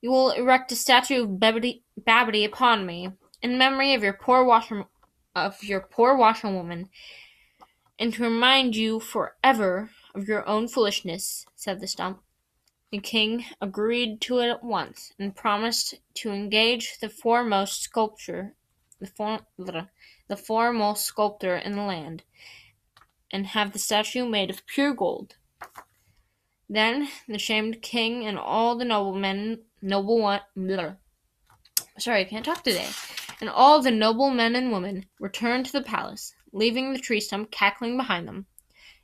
You 0.00 0.10
will 0.10 0.30
erect 0.30 0.70
a 0.70 0.76
statue 0.76 1.24
of 1.24 1.30
Babbity, 1.40 2.44
upon 2.44 2.86
me, 2.86 3.10
in 3.42 3.58
memory 3.58 3.94
of 3.94 4.02
your 4.02 4.12
poor 4.12 4.44
washer, 4.44 4.84
of 5.34 5.62
your 5.64 5.80
poor 5.80 6.16
washerwoman, 6.16 6.90
and 7.98 8.12
to 8.14 8.22
remind 8.22 8.76
you 8.76 9.00
for 9.00 9.36
ever 9.42 9.90
of 10.14 10.28
your 10.28 10.46
own 10.46 10.68
foolishness, 10.68 11.46
said 11.56 11.80
the 11.80 11.86
stump. 11.86 12.20
The 12.90 12.98
king 12.98 13.44
agreed 13.60 14.20
to 14.22 14.38
it 14.38 14.48
at 14.48 14.62
once, 14.62 15.12
and 15.18 15.34
promised 15.34 15.94
to 16.14 16.30
engage 16.30 16.98
the 17.00 17.08
foremost 17.08 17.82
sculptor, 17.82 18.54
the, 19.00 19.06
for, 19.06 19.40
the 19.58 20.36
foremost 20.36 21.04
sculptor 21.04 21.56
in 21.56 21.72
the 21.72 21.82
land, 21.82 22.22
and 23.34 23.48
have 23.48 23.72
the 23.72 23.80
statue 23.80 24.24
made 24.24 24.48
of 24.48 24.64
pure 24.64 24.94
gold. 24.94 25.34
Then 26.70 27.08
the 27.26 27.36
shamed 27.36 27.82
king 27.82 28.24
and 28.24 28.38
all 28.38 28.78
the 28.78 28.84
noblemen, 28.84 29.62
noble 29.82 30.20
one, 30.20 30.40
bleh. 30.56 30.96
sorry, 31.98 32.20
I 32.20 32.24
can't 32.24 32.44
talk 32.44 32.62
today, 32.62 32.88
and 33.40 33.50
all 33.50 33.82
the 33.82 33.90
noble 33.90 34.30
men 34.30 34.54
and 34.54 34.70
women 34.70 35.06
returned 35.18 35.66
to 35.66 35.72
the 35.72 35.82
palace, 35.82 36.32
leaving 36.52 36.92
the 36.92 37.00
tree 37.00 37.18
stump 37.18 37.50
cackling 37.50 37.96
behind 37.96 38.28
them. 38.28 38.46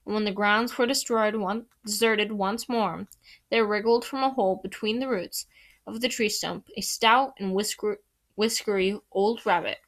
And 0.07 0.15
when 0.15 0.25
the 0.25 0.31
grounds 0.31 0.79
were 0.79 0.87
destroyed, 0.87 1.35
one, 1.35 1.67
deserted 1.85 2.31
once 2.31 2.69
more, 2.69 3.09
there 3.51 3.67
wriggled 3.67 4.05
from 4.05 4.23
a 4.23 4.31
hole 4.31 4.61
between 4.63 5.01
the 5.01 5.09
roots 5.09 5.47
of 5.89 6.01
the 6.01 6.09
tree 6.09 6.29
stump 6.29 6.69
a 6.77 6.83
stout 6.83 7.33
and 7.41 7.53
whisker, 7.53 7.99
whiskery 8.37 8.97
old 9.11 9.45
rabbit, 9.45 9.79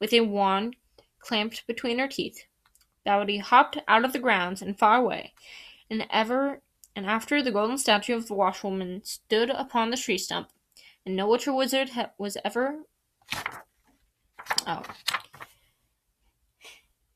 with 0.00 0.14
a 0.14 0.22
wand 0.22 0.76
clamped 1.20 1.66
between 1.66 1.98
her 1.98 2.08
teeth. 2.08 2.46
Dowdy 3.06 3.38
hopped 3.38 3.78
out 3.86 4.04
of 4.04 4.12
the 4.12 4.18
grounds 4.18 4.60
and 4.60 4.76
far 4.76 4.96
away, 4.96 5.32
and 5.88 6.06
ever 6.10 6.60
and 6.96 7.06
after 7.06 7.40
the 7.40 7.52
golden 7.52 7.78
statue 7.78 8.16
of 8.16 8.26
the 8.26 8.34
washwoman 8.34 9.04
stood 9.04 9.48
upon 9.48 9.90
the 9.90 9.96
tree 9.96 10.18
stump, 10.18 10.48
and 11.04 11.14
no 11.14 11.28
witch 11.28 11.46
or 11.46 11.52
wizard 11.52 11.90
ha- 11.90 12.10
was 12.18 12.36
ever. 12.44 12.80
Oh. 14.66 14.82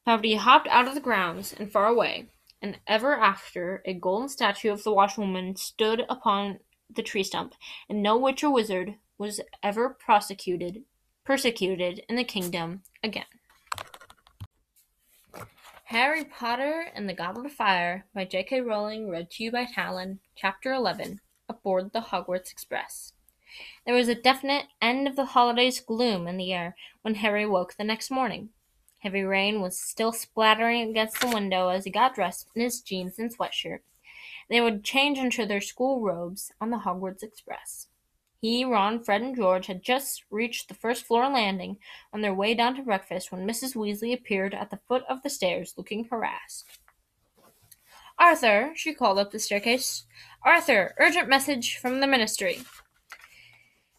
Poverty 0.04 0.36
hopped 0.36 0.68
out 0.68 0.86
of 0.86 0.94
the 0.94 1.00
grounds 1.00 1.52
and 1.58 1.72
far 1.72 1.86
away, 1.86 2.28
and 2.62 2.78
ever 2.86 3.16
after 3.16 3.82
a 3.84 3.92
golden 3.92 4.28
statue 4.28 4.70
of 4.70 4.84
the 4.84 4.92
washwoman 4.92 5.56
stood 5.56 6.04
upon 6.08 6.60
the 6.88 7.02
tree 7.02 7.24
stump, 7.24 7.54
and 7.88 8.00
no 8.00 8.16
witch 8.16 8.44
or 8.44 8.52
wizard 8.52 8.94
was 9.18 9.40
ever 9.60 9.90
prosecuted 9.90 10.84
persecuted 11.24 12.02
in 12.08 12.16
the 12.16 12.24
kingdom 12.24 12.82
again. 13.02 13.26
Harry 15.90 16.22
Potter 16.22 16.84
and 16.94 17.08
the 17.08 17.12
Goblet 17.12 17.46
of 17.46 17.52
Fire 17.52 18.06
by 18.14 18.24
J.K. 18.24 18.60
Rowling, 18.60 19.10
read 19.10 19.28
to 19.32 19.42
you 19.42 19.50
by 19.50 19.64
Talon, 19.64 20.20
Chapter 20.36 20.72
11 20.72 21.18
Aboard 21.48 21.92
the 21.92 22.00
Hogwarts 22.00 22.52
Express. 22.52 23.12
There 23.84 23.96
was 23.96 24.06
a 24.06 24.14
definite 24.14 24.66
end 24.80 25.08
of 25.08 25.16
the 25.16 25.24
holidays 25.24 25.80
gloom 25.80 26.28
in 26.28 26.36
the 26.36 26.52
air 26.52 26.76
when 27.02 27.16
Harry 27.16 27.44
woke 27.44 27.74
the 27.74 27.82
next 27.82 28.08
morning. 28.08 28.50
Heavy 29.00 29.22
rain 29.22 29.60
was 29.60 29.80
still 29.80 30.12
splattering 30.12 30.88
against 30.88 31.20
the 31.20 31.26
window 31.26 31.70
as 31.70 31.86
he 31.86 31.90
got 31.90 32.14
dressed 32.14 32.46
in 32.54 32.62
his 32.62 32.80
jeans 32.80 33.18
and 33.18 33.36
sweatshirt. 33.36 33.80
They 34.48 34.60
would 34.60 34.84
change 34.84 35.18
into 35.18 35.44
their 35.44 35.60
school 35.60 36.02
robes 36.02 36.52
on 36.60 36.70
the 36.70 36.82
Hogwarts 36.86 37.24
Express. 37.24 37.88
He, 38.40 38.64
Ron, 38.64 39.04
Fred, 39.04 39.20
and 39.20 39.36
George 39.36 39.66
had 39.66 39.82
just 39.82 40.24
reached 40.30 40.68
the 40.68 40.74
first 40.74 41.04
floor 41.04 41.28
landing 41.28 41.76
on 42.12 42.22
their 42.22 42.32
way 42.32 42.54
down 42.54 42.74
to 42.76 42.82
breakfast 42.82 43.30
when 43.30 43.46
Mrs. 43.46 43.76
Weasley 43.76 44.14
appeared 44.14 44.54
at 44.54 44.70
the 44.70 44.80
foot 44.88 45.04
of 45.10 45.22
the 45.22 45.28
stairs 45.28 45.74
looking 45.76 46.04
harassed. 46.04 46.66
Arthur, 48.18 48.72
she 48.74 48.94
called 48.94 49.18
up 49.18 49.30
the 49.30 49.38
staircase. 49.38 50.04
Arthur, 50.42 50.94
urgent 50.98 51.28
message 51.28 51.76
from 51.76 52.00
the 52.00 52.06
ministry. 52.06 52.60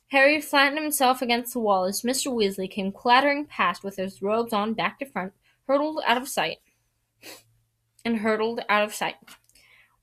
Harry 0.08 0.42
flattened 0.42 0.80
himself 0.82 1.22
against 1.22 1.54
the 1.54 1.60
wall 1.60 1.86
as 1.86 2.02
Mr. 2.02 2.34
Weasley 2.34 2.70
came 2.70 2.92
clattering 2.92 3.46
past 3.46 3.84
with 3.84 3.96
his 3.96 4.22
robes 4.22 4.54
on 4.54 4.74
back 4.74 5.00
to 5.00 5.06
front, 5.06 5.34
hurtled 5.68 6.02
out 6.06 6.18
of 6.18 6.28
sight, 6.28 6.58
and 8.04 8.18
hurtled 8.18 8.62
out 8.70 8.84
of 8.84 8.94
sight. 8.94 9.16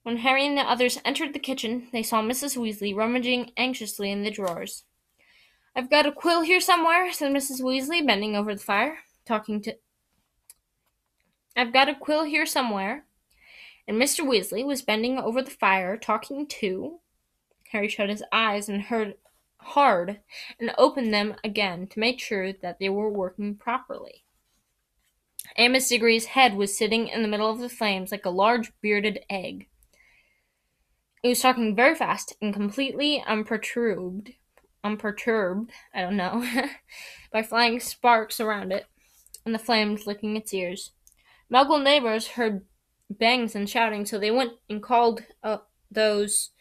When 0.03 0.17
Harry 0.17 0.45
and 0.45 0.57
the 0.57 0.61
others 0.61 0.99
entered 1.03 1.33
the 1.33 1.39
kitchen, 1.39 1.89
they 1.91 2.03
saw 2.03 2.21
Mrs. 2.21 2.57
Weasley 2.57 2.95
rummaging 2.95 3.51
anxiously 3.57 4.11
in 4.11 4.23
the 4.23 4.31
drawers. 4.31 4.83
I've 5.75 5.89
got 5.89 6.05
a 6.05 6.11
quill 6.11 6.41
here 6.41 6.59
somewhere, 6.59 7.11
said 7.11 7.31
Mrs. 7.31 7.61
Weasley, 7.61 8.05
bending 8.05 8.35
over 8.35 8.55
the 8.55 8.61
fire, 8.61 8.99
talking 9.25 9.61
to. 9.61 9.75
I've 11.55 11.73
got 11.73 11.89
a 11.89 11.95
quill 11.95 12.23
here 12.23 12.45
somewhere. 12.45 13.05
And 13.87 14.01
Mr. 14.01 14.25
Weasley 14.25 14.65
was 14.65 14.81
bending 14.81 15.17
over 15.17 15.41
the 15.41 15.51
fire, 15.51 15.97
talking 15.97 16.47
to. 16.47 16.99
Harry 17.71 17.87
shut 17.87 18.09
his 18.09 18.23
eyes 18.31 18.69
and 18.69 18.83
heard 18.83 19.15
hard 19.57 20.19
and 20.59 20.73
opened 20.77 21.13
them 21.13 21.35
again 21.43 21.87
to 21.87 21.99
make 21.99 22.19
sure 22.19 22.53
that 22.53 22.79
they 22.79 22.89
were 22.89 23.09
working 23.09 23.55
properly. 23.55 24.23
Amos 25.57 25.89
Diggory's 25.89 26.25
head 26.25 26.55
was 26.55 26.77
sitting 26.77 27.07
in 27.07 27.21
the 27.21 27.27
middle 27.27 27.49
of 27.49 27.59
the 27.59 27.69
flames 27.69 28.11
like 28.11 28.25
a 28.25 28.29
large 28.29 28.71
bearded 28.81 29.19
egg. 29.29 29.67
It 31.21 31.29
was 31.29 31.41
talking 31.41 31.75
very 31.75 31.95
fast 31.95 32.35
and 32.41 32.53
completely 32.53 33.23
unperturbed 33.27 34.31
unperturbed, 34.83 35.71
I 35.93 36.01
don't 36.01 36.17
know, 36.17 36.45
by 37.31 37.43
flying 37.43 37.79
sparks 37.79 38.39
around 38.39 38.71
it 38.71 38.85
and 39.45 39.53
the 39.53 39.59
flames 39.59 40.07
licking 40.07 40.35
its 40.35 40.53
ears. 40.53 40.91
Muggle 41.51 41.83
neighbors 41.83 42.27
heard 42.29 42.65
bangs 43.09 43.55
and 43.55 43.69
shouting, 43.69 44.05
so 44.05 44.19
they 44.19 44.31
went 44.31 44.53
and 44.69 44.83
called 44.83 45.23
uh, 45.43 45.57
those, 45.89 46.51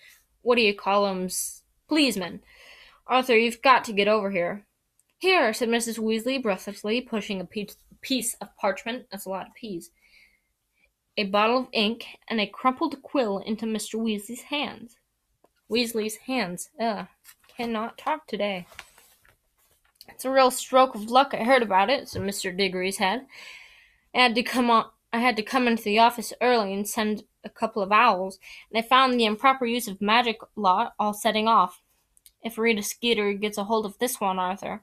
what 0.43 0.57
do 0.57 0.63
you 0.63 0.75
call 0.75 1.07
'em, 1.07 1.29
policemen. 1.89 2.41
Arthur, 3.07 3.37
you've 3.37 3.63
got 3.63 3.85
to 3.85 3.93
get 3.93 4.09
over 4.09 4.31
here. 4.31 4.67
Here, 5.19 5.53
said 5.53 5.69
Mrs. 5.69 5.99
Weasley 5.99 6.43
breathlessly, 6.43 7.01
pushing 7.01 7.41
a 7.41 7.45
piece 8.01 8.35
of 8.41 8.57
parchment, 8.57 9.07
that's 9.11 9.27
a 9.27 9.31
lot 9.31 9.47
of 9.49 9.55
peas, 9.55 9.91
a 11.19 11.25
bottle 11.25 11.59
of 11.59 11.69
ink, 11.73 12.07
and 12.29 12.41
a 12.41 12.47
crumpled 12.47 13.03
quill 13.03 13.39
into 13.39 13.67
Mr. 13.67 13.97
Weasley's 13.97 14.43
hands. 14.43 14.97
Weasley's 15.69 16.17
hands. 16.17 16.71
Ugh, 16.81 17.07
cannot 17.55 17.99
talk 17.99 18.29
today. 18.29 18.67
It's 20.09 20.25
a 20.25 20.31
real 20.31 20.53
stroke 20.53 20.95
of 20.95 21.11
luck 21.11 21.35
I 21.35 21.43
heard 21.43 21.63
about 21.63 21.91
it, 21.91 22.09
said 22.09 22.23
Mr. 22.23 22.57
Diggory's 22.57 22.99
head. 22.99 23.27
I 24.15 24.21
had 24.21 24.37
to 24.37 24.45
come 24.45 24.71
on 24.71 24.87
I 25.13 25.19
had 25.19 25.37
to 25.37 25.43
come 25.43 25.67
into 25.67 25.83
the 25.85 25.99
office 25.99 26.33
early 26.41 26.73
and 26.73 26.87
send 26.87 27.25
a 27.43 27.49
couple 27.49 27.83
of 27.83 27.91
owls, 27.91 28.39
and 28.71 28.79
I 28.79 28.87
found 28.87 29.19
the 29.19 29.25
improper 29.25 29.65
use 29.65 29.89
of 29.89 30.03
magic 30.03 30.39
lot 30.55 30.93
all 30.99 31.15
setting 31.15 31.49
off. 31.49 31.83
If 32.43 32.59
Rita 32.59 32.83
Skeeter 32.83 33.33
gets 33.33 33.59
a 33.59 33.65
hold 33.65 33.87
of 33.87 33.99
this 33.99 34.21
one, 34.21 34.39
Arthur. 34.39 34.83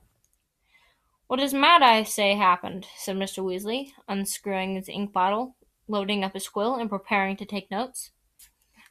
What 1.27 1.39
does 1.39 1.53
Mad 1.53 1.81
Eye 1.81 2.03
say 2.03 2.33
happened? 2.33 2.87
said 2.97 3.15
Mr. 3.15 3.43
Weasley, 3.43 3.91
unscrewing 4.07 4.75
his 4.75 4.89
ink 4.89 5.13
bottle, 5.13 5.55
loading 5.87 6.23
up 6.23 6.33
his 6.33 6.47
quill, 6.47 6.75
and 6.75 6.89
preparing 6.89 7.37
to 7.37 7.45
take 7.45 7.69
notes. 7.71 8.11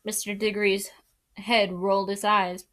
Mr. 0.06 0.38
Diggory's 0.38 0.90
head 1.34 1.72
rolled 1.72 2.08
his 2.08 2.24
eyes. 2.24 2.64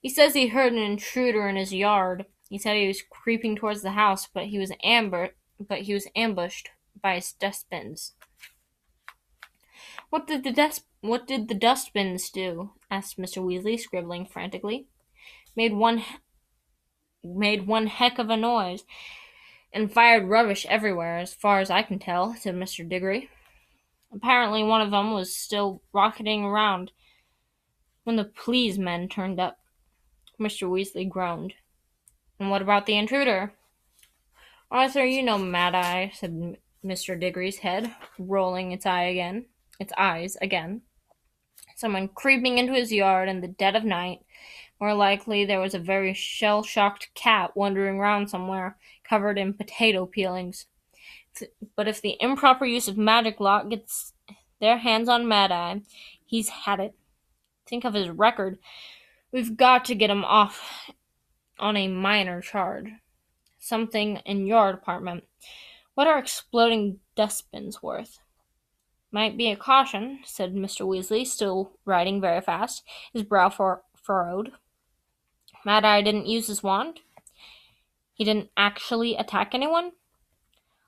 He 0.00 0.08
says 0.08 0.34
he 0.34 0.48
heard 0.48 0.72
an 0.72 0.78
intruder 0.78 1.48
in 1.48 1.56
his 1.56 1.72
yard. 1.72 2.26
He 2.48 2.58
said 2.58 2.76
he 2.76 2.88
was 2.88 3.02
creeping 3.02 3.56
towards 3.56 3.82
the 3.82 3.92
house, 3.92 4.28
but 4.32 4.46
he 4.46 4.58
was 4.58 4.72
amber 4.82 5.30
but 5.68 5.82
he 5.82 5.94
was 5.94 6.08
ambushed 6.14 6.70
by 7.00 7.16
his 7.16 7.32
dustbins. 7.32 8.12
What 10.10 10.26
did 10.26 10.44
the 10.44 10.52
dust 10.52 10.84
what 11.00 11.26
did 11.26 11.48
the 11.48 11.54
dustbins 11.54 12.30
do? 12.30 12.72
asked 12.90 13.18
Mr. 13.18 13.42
Weasley, 13.42 13.78
scribbling 13.78 14.26
frantically. 14.26 14.86
Made 15.56 15.72
one 15.72 16.04
made 17.24 17.66
one 17.66 17.86
heck 17.86 18.18
of 18.18 18.30
a 18.30 18.36
noise, 18.36 18.84
and 19.72 19.92
fired 19.92 20.28
rubbish 20.28 20.66
everywhere, 20.68 21.18
as 21.18 21.34
far 21.34 21.60
as 21.60 21.70
I 21.70 21.82
can 21.82 21.98
tell, 21.98 22.34
said 22.34 22.54
Mr. 22.54 22.88
Diggory. 22.88 23.30
Apparently 24.14 24.62
one 24.62 24.80
of 24.80 24.90
them 24.90 25.12
was 25.12 25.34
still 25.34 25.82
rocketing 25.92 26.44
around 26.44 26.92
when 28.04 28.16
the 28.16 28.24
please 28.24 28.78
men 28.78 29.08
turned 29.08 29.40
up. 29.40 29.58
Mr. 30.40 30.68
Weasley 30.68 31.08
groaned. 31.08 31.54
And 32.38 32.50
what 32.50 32.62
about 32.62 32.86
the 32.86 32.96
intruder? 32.96 33.54
Arthur, 34.70 35.04
you 35.04 35.22
know 35.22 35.38
Mad 35.38 35.74
Eye, 35.74 36.12
said 36.14 36.56
Mr. 36.84 37.18
Diggory's 37.18 37.58
head, 37.58 37.94
rolling 38.18 38.72
its 38.72 38.86
eye 38.86 39.04
again, 39.04 39.46
its 39.78 39.92
eyes 39.96 40.36
again. 40.40 40.82
Someone 41.76 42.08
creeping 42.08 42.58
into 42.58 42.72
his 42.72 42.92
yard 42.92 43.28
in 43.28 43.40
the 43.40 43.48
dead 43.48 43.76
of 43.76 43.84
night. 43.84 44.20
More 44.80 44.94
likely 44.94 45.44
there 45.44 45.60
was 45.60 45.74
a 45.74 45.78
very 45.78 46.12
shell 46.12 46.62
shocked 46.62 47.10
cat 47.14 47.56
wandering 47.56 47.98
round 47.98 48.30
somewhere, 48.30 48.76
covered 49.04 49.38
in 49.38 49.54
potato 49.54 50.06
peelings. 50.06 50.66
But 51.76 51.88
if 51.88 52.00
the 52.00 52.16
improper 52.20 52.64
use 52.64 52.88
of 52.88 52.96
magic 52.96 53.40
lock 53.40 53.68
gets 53.68 54.12
their 54.60 54.78
hands 54.78 55.08
on 55.08 55.28
Mad 55.28 55.50
Eye, 55.50 55.82
he's 56.24 56.48
had 56.48 56.80
it. 56.80 56.94
Think 57.66 57.84
of 57.84 57.94
his 57.94 58.08
record. 58.08 58.58
We've 59.32 59.56
got 59.56 59.84
to 59.86 59.94
get 59.94 60.10
him 60.10 60.24
off 60.24 60.90
on 61.58 61.76
a 61.76 61.88
minor 61.88 62.40
charge. 62.40 62.90
Something 63.58 64.16
in 64.26 64.46
your 64.46 64.72
department. 64.72 65.24
What 65.94 66.06
are 66.06 66.18
exploding 66.18 67.00
dustbins 67.14 67.82
worth? 67.82 68.18
Might 69.10 69.36
be 69.36 69.50
a 69.50 69.56
caution, 69.56 70.20
said 70.24 70.54
Mr. 70.54 70.86
Weasley, 70.86 71.26
still 71.26 71.72
riding 71.84 72.20
very 72.20 72.40
fast, 72.40 72.82
his 73.12 73.22
brow 73.22 73.50
fur- 73.50 73.82
furrowed. 73.94 74.52
Mad 75.64 75.84
Eye 75.84 76.02
didn't 76.02 76.26
use 76.26 76.46
his 76.46 76.62
wand? 76.62 77.00
He 78.14 78.24
didn't 78.24 78.50
actually 78.56 79.16
attack 79.16 79.54
anyone? 79.54 79.92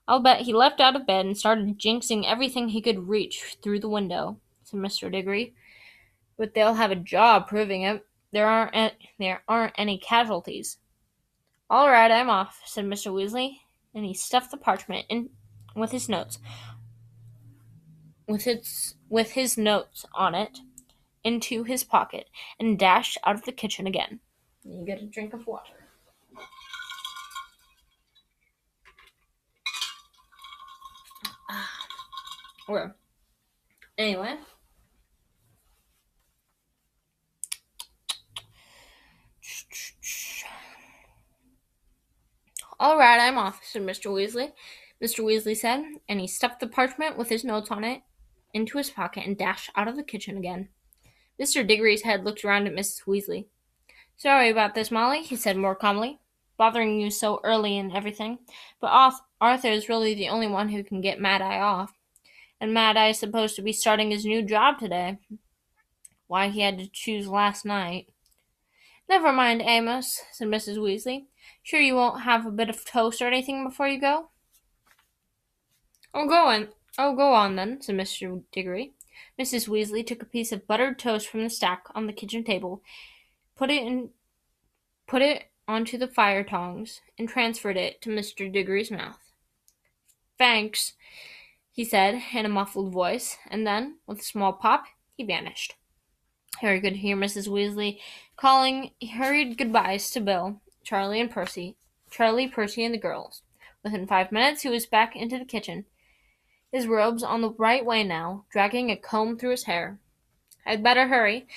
I'll 0.07 0.19
bet 0.19 0.41
he 0.41 0.53
leapt 0.53 0.79
out 0.79 0.95
of 0.95 1.07
bed 1.07 1.25
and 1.25 1.37
started 1.37 1.79
jinxing 1.79 2.25
everything 2.25 2.69
he 2.69 2.81
could 2.81 3.07
reach 3.07 3.57
through 3.61 3.79
the 3.79 3.89
window, 3.89 4.39
said 4.63 4.79
Mr. 4.79 5.11
Diggory. 5.11 5.55
But 6.37 6.53
they'll 6.53 6.75
have 6.75 6.91
a 6.91 6.95
job 6.95 7.47
proving 7.47 7.83
it. 7.83 8.05
There 8.31 8.47
aren't 8.47 8.93
there 9.17 9.41
aren't 9.47 9.73
any 9.77 9.97
casualties. 9.97 10.77
All 11.69 11.89
right, 11.89 12.11
I'm 12.11 12.29
off, 12.29 12.61
said 12.65 12.85
Mr. 12.85 13.11
Weasley, 13.11 13.59
and 13.95 14.05
he 14.05 14.13
stuffed 14.13 14.51
the 14.51 14.57
parchment 14.57 15.05
in 15.09 15.29
with 15.75 15.91
his 15.91 16.07
notes 16.07 16.39
with 18.27 18.47
its 18.47 18.95
with 19.09 19.31
his 19.31 19.57
notes 19.57 20.05
on 20.13 20.35
it 20.35 20.59
into 21.23 21.63
his 21.63 21.83
pocket 21.83 22.29
and 22.59 22.77
dashed 22.77 23.17
out 23.25 23.35
of 23.35 23.45
the 23.45 23.51
kitchen 23.51 23.87
again. 23.87 24.19
You 24.63 24.85
get 24.85 25.01
a 25.01 25.05
drink 25.05 25.33
of 25.33 25.47
water. 25.47 25.84
Well, 32.67 32.93
anyway. 33.97 34.35
All 42.79 42.97
right, 42.97 43.19
I'm 43.19 43.37
off, 43.37 43.61
said 43.63 43.83
Mr. 43.83 44.11
Weasley. 44.11 44.51
Mr. 45.01 45.23
Weasley 45.23 45.55
said, 45.55 45.83
and 46.09 46.19
he 46.19 46.27
stuffed 46.27 46.59
the 46.59 46.67
parchment 46.67 47.17
with 47.17 47.29
his 47.29 47.43
notes 47.43 47.71
on 47.71 47.83
it 47.83 48.01
into 48.53 48.77
his 48.77 48.89
pocket 48.89 49.25
and 49.25 49.37
dashed 49.37 49.69
out 49.75 49.87
of 49.87 49.95
the 49.95 50.03
kitchen 50.03 50.37
again. 50.37 50.69
Mr. 51.39 51.65
Diggory's 51.67 52.03
head 52.03 52.23
looked 52.23 52.43
around 52.43 52.67
at 52.67 52.73
Mrs. 52.73 53.03
Weasley. 53.05 53.45
Sorry 54.17 54.49
about 54.49 54.75
this, 54.75 54.91
Molly, 54.91 55.21
he 55.21 55.35
said 55.35 55.57
more 55.57 55.75
calmly. 55.75 56.19
Bothering 56.57 56.99
you 56.99 57.11
so 57.11 57.41
early 57.43 57.77
and 57.77 57.91
everything. 57.93 58.39
But 58.79 59.13
Arthur 59.41 59.67
is 59.67 59.89
really 59.89 60.15
the 60.15 60.29
only 60.29 60.47
one 60.47 60.69
who 60.69 60.83
can 60.83 61.01
get 61.01 61.19
Mad 61.19 61.41
Eye 61.41 61.59
off. 61.59 61.93
And 62.59 62.73
Mad 62.73 62.97
is 63.09 63.19
supposed 63.19 63.55
to 63.55 63.61
be 63.61 63.73
starting 63.73 64.11
his 64.11 64.25
new 64.25 64.41
job 64.41 64.79
today. 64.79 65.17
Why 66.27 66.49
he 66.49 66.61
had 66.61 66.77
to 66.79 66.87
choose 66.87 67.27
last 67.27 67.65
night. 67.65 68.07
Never 69.07 69.31
mind, 69.31 69.61
Amos, 69.61 70.21
said 70.31 70.47
Mrs. 70.47 70.77
Weasley. 70.77 71.25
Sure 71.61 71.79
you 71.79 71.95
won't 71.95 72.23
have 72.23 72.45
a 72.45 72.51
bit 72.51 72.69
of 72.69 72.85
toast 72.85 73.21
or 73.21 73.27
anything 73.27 73.63
before 73.63 73.87
you 73.87 73.99
go? 73.99 74.29
Oh, 76.13 76.27
go 76.27 76.47
on. 76.47 76.69
Oh, 76.97 77.15
go 77.15 77.33
on 77.33 77.55
then, 77.55 77.81
said 77.81 77.95
Mr. 77.95 78.41
Diggory. 78.51 78.93
Mrs. 79.39 79.67
Weasley 79.67 80.05
took 80.05 80.21
a 80.21 80.25
piece 80.25 80.51
of 80.51 80.67
buttered 80.67 80.97
toast 80.97 81.27
from 81.27 81.43
the 81.43 81.49
stack 81.49 81.85
on 81.93 82.07
the 82.07 82.13
kitchen 82.13 82.43
table, 82.43 82.81
put 83.55 83.69
it 83.69 83.83
in, 83.83 84.09
put 85.07 85.21
it 85.21 85.45
onto 85.67 85.97
the 85.97 86.07
fire 86.07 86.43
tongs, 86.43 87.01
and 87.17 87.27
transferred 87.27 87.77
it 87.77 88.01
to 88.01 88.09
Mr. 88.09 88.51
Diggory's 88.51 88.91
mouth. 88.91 89.19
Thanks, 90.37 90.93
he 91.75 91.83
said 91.83 92.21
in 92.33 92.45
a 92.45 92.49
muffled 92.49 92.91
voice, 92.91 93.37
and 93.47 93.67
then, 93.67 93.97
with 94.07 94.19
a 94.19 94.23
small 94.23 94.53
pop, 94.53 94.85
he 95.15 95.23
vanished. 95.23 95.75
Harry 96.61 96.79
could 96.79 96.95
hear 96.95 97.15
Mrs. 97.15 97.47
Weasley 97.47 97.99
calling 98.37 98.91
hurried 99.13 99.57
goodbyes 99.57 100.09
to 100.11 100.21
Bill, 100.21 100.61
Charlie, 100.83 101.19
and 101.19 101.29
Percy, 101.29 101.75
Charlie, 102.09 102.47
Percy, 102.47 102.83
and 102.83 102.93
the 102.93 102.97
girls. 102.97 103.41
Within 103.83 104.07
five 104.07 104.31
minutes, 104.31 104.61
he 104.61 104.69
was 104.69 104.85
back 104.85 105.15
into 105.15 105.37
the 105.37 105.45
kitchen 105.45 105.85
his 106.71 106.87
robes 106.87 107.23
on 107.23 107.41
the 107.41 107.51
right 107.51 107.85
way 107.85 108.03
now, 108.03 108.43
dragging 108.51 108.91
a 108.91 108.97
comb 108.97 109.37
through 109.37 109.51
his 109.51 109.63
hair. 109.63 109.97
I'd 110.65 110.83
better 110.83 111.07
hurry. 111.07 111.47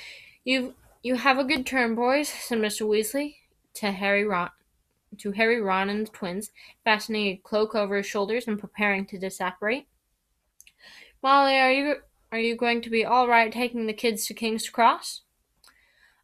You 0.44 0.74
you 1.02 1.16
have 1.16 1.38
a 1.38 1.44
good 1.44 1.66
turn, 1.66 1.94
boys, 1.94 2.28
said 2.28 2.59
Mr. 2.59 2.87
Weasley 2.87 3.37
to 3.74 3.90
Harry 3.90 4.24
Ron 4.24 4.50
to 5.16 5.33
Harry, 5.33 5.61
Ron, 5.61 5.88
and 5.88 6.07
the 6.07 6.11
twins, 6.11 6.50
fastening 6.85 7.26
a 7.26 7.40
cloak 7.42 7.74
over 7.74 7.96
his 7.96 8.07
shoulders 8.07 8.46
and 8.46 8.59
preparing 8.61 9.07
to 9.07 9.18
disapparate. 9.18 9.87
Molly, 11.22 11.57
are 11.57 11.72
you 11.72 11.96
are 12.31 12.38
you 12.38 12.57
going 12.57 12.83
to 12.83 12.90
be 12.90 13.04
all 13.04 13.26
right 13.26 13.50
taking 13.50 13.87
the 13.87 13.92
kids 13.92 14.26
to 14.26 14.35
King's 14.35 14.68
Cross? 14.68 15.22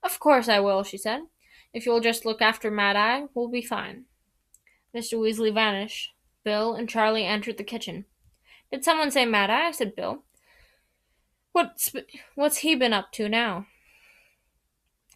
Of 0.03 0.21
course 0.21 0.49
I 0.49 0.61
will, 0.61 0.83
she 0.83 0.99
said. 0.99 1.23
If 1.73 1.87
you'll 1.87 2.01
just 2.01 2.25
look 2.25 2.43
after 2.43 2.71
Mad 2.71 2.95
Eye, 2.95 3.25
we'll 3.35 3.49
be 3.49 3.63
fine. 3.63 4.05
Mr. 4.95 5.19
Weasley 5.19 5.53
vanished. 5.53 6.13
Bill 6.45 6.75
and 6.75 6.89
Charlie 6.89 7.25
entered 7.25 7.57
the 7.57 7.65
kitchen. 7.65 8.05
Did 8.71 8.85
someone 8.85 9.11
say 9.11 9.25
Mad 9.25 9.51
Eye? 9.51 9.71
said 9.71 9.97
Bill. 9.97 10.25
What's 11.53 11.93
what's 12.35 12.59
he 12.59 12.75
been 12.75 12.93
up 12.93 13.13
to 13.13 13.29
now? 13.29 13.67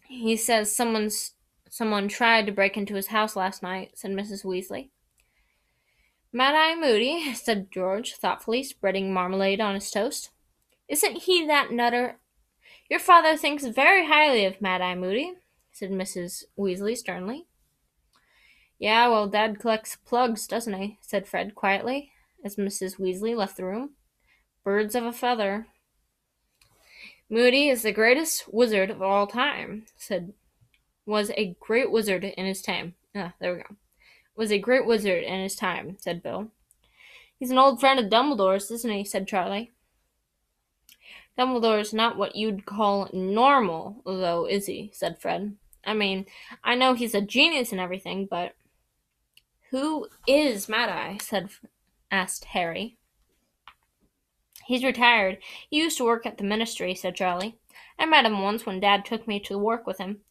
He 0.07 0.35
says 0.35 0.75
someone's 0.75 1.33
someone 1.69 2.07
tried 2.07 2.47
to 2.47 2.51
break 2.51 2.75
into 2.75 2.95
his 2.95 3.07
house 3.07 3.35
last 3.35 3.61
night, 3.61 3.91
said 3.95 4.11
Mrs. 4.11 4.43
Weasley. 4.43 4.89
Mad 6.31 6.53
Eye 6.55 6.79
Moody, 6.79 7.33
said 7.33 7.71
George 7.71 8.13
thoughtfully, 8.13 8.63
spreading 8.63 9.13
marmalade 9.13 9.59
on 9.59 9.75
his 9.75 9.89
toast. 9.89 10.29
Isn't 10.87 11.23
he 11.23 11.45
that 11.47 11.71
nutter? 11.71 12.19
Your 12.89 12.99
father 12.99 13.35
thinks 13.35 13.65
very 13.65 14.07
highly 14.07 14.45
of 14.45 14.61
Mad 14.61 14.81
Eye 14.81 14.95
Moody, 14.95 15.33
said 15.71 15.91
Mrs. 15.91 16.43
Weasley 16.57 16.95
sternly. 16.95 17.47
Yeah, 18.77 19.07
well, 19.09 19.27
Dad 19.27 19.59
collects 19.59 19.97
plugs, 20.05 20.47
doesn't 20.47 20.73
he? 20.73 20.97
said 21.01 21.27
Fred 21.27 21.55
quietly, 21.55 22.11
as 22.43 22.55
Mrs. 22.55 22.99
Weasley 22.99 23.35
left 23.35 23.57
the 23.57 23.65
room. 23.65 23.91
Birds 24.63 24.95
of 24.95 25.03
a 25.03 25.11
feather. 25.11 25.67
Moody 27.29 27.69
is 27.69 27.83
the 27.83 27.91
greatest 27.91 28.51
wizard 28.51 28.89
of 28.89 29.01
all 29.01 29.27
time, 29.27 29.85
said 29.97 30.33
was 31.05 31.31
a 31.35 31.55
great 31.59 31.91
wizard 31.91 32.23
in 32.23 32.45
his 32.45 32.61
time. 32.61 32.93
Ah, 33.15 33.33
there 33.39 33.53
we 33.53 33.59
go. 33.59 33.75
Was 34.39 34.53
a 34.53 34.57
great 34.57 34.85
wizard 34.85 35.25
in 35.25 35.41
his 35.41 35.57
time, 35.57 35.97
said 35.99 36.23
Bill. 36.23 36.47
He's 37.37 37.51
an 37.51 37.57
old 37.57 37.81
friend 37.81 37.99
of 37.99 38.09
Dumbledore's, 38.09 38.71
isn't 38.71 38.89
he? 38.89 39.03
said 39.03 39.27
Charlie. 39.27 39.73
Dumbledore's 41.37 41.93
not 41.93 42.17
what 42.17 42.37
you'd 42.37 42.65
call 42.65 43.09
normal, 43.11 44.01
though, 44.05 44.45
is 44.45 44.67
he? 44.67 44.91
said 44.93 45.19
Fred. 45.19 45.57
I 45.85 45.93
mean, 45.93 46.25
I 46.63 46.75
know 46.75 46.93
he's 46.93 47.13
a 47.13 47.19
genius 47.19 47.73
and 47.73 47.81
everything, 47.81 48.29
but 48.31 48.55
who 49.71 50.07
is 50.25 50.69
Mad 50.69 50.87
Eye? 50.87 51.17
said 51.21 51.49
asked 52.09 52.45
Harry. 52.45 52.95
He's 54.67 54.85
retired. 54.85 55.39
He 55.69 55.79
used 55.79 55.97
to 55.97 56.05
work 56.05 56.25
at 56.25 56.37
the 56.37 56.45
ministry, 56.45 56.95
said 56.95 57.13
Charlie. 57.13 57.57
I 57.99 58.05
met 58.05 58.25
him 58.25 58.41
once 58.41 58.65
when 58.65 58.79
Dad 58.79 59.03
took 59.03 59.27
me 59.27 59.41
to 59.41 59.57
work 59.57 59.85
with 59.85 59.97
him. 59.97 60.21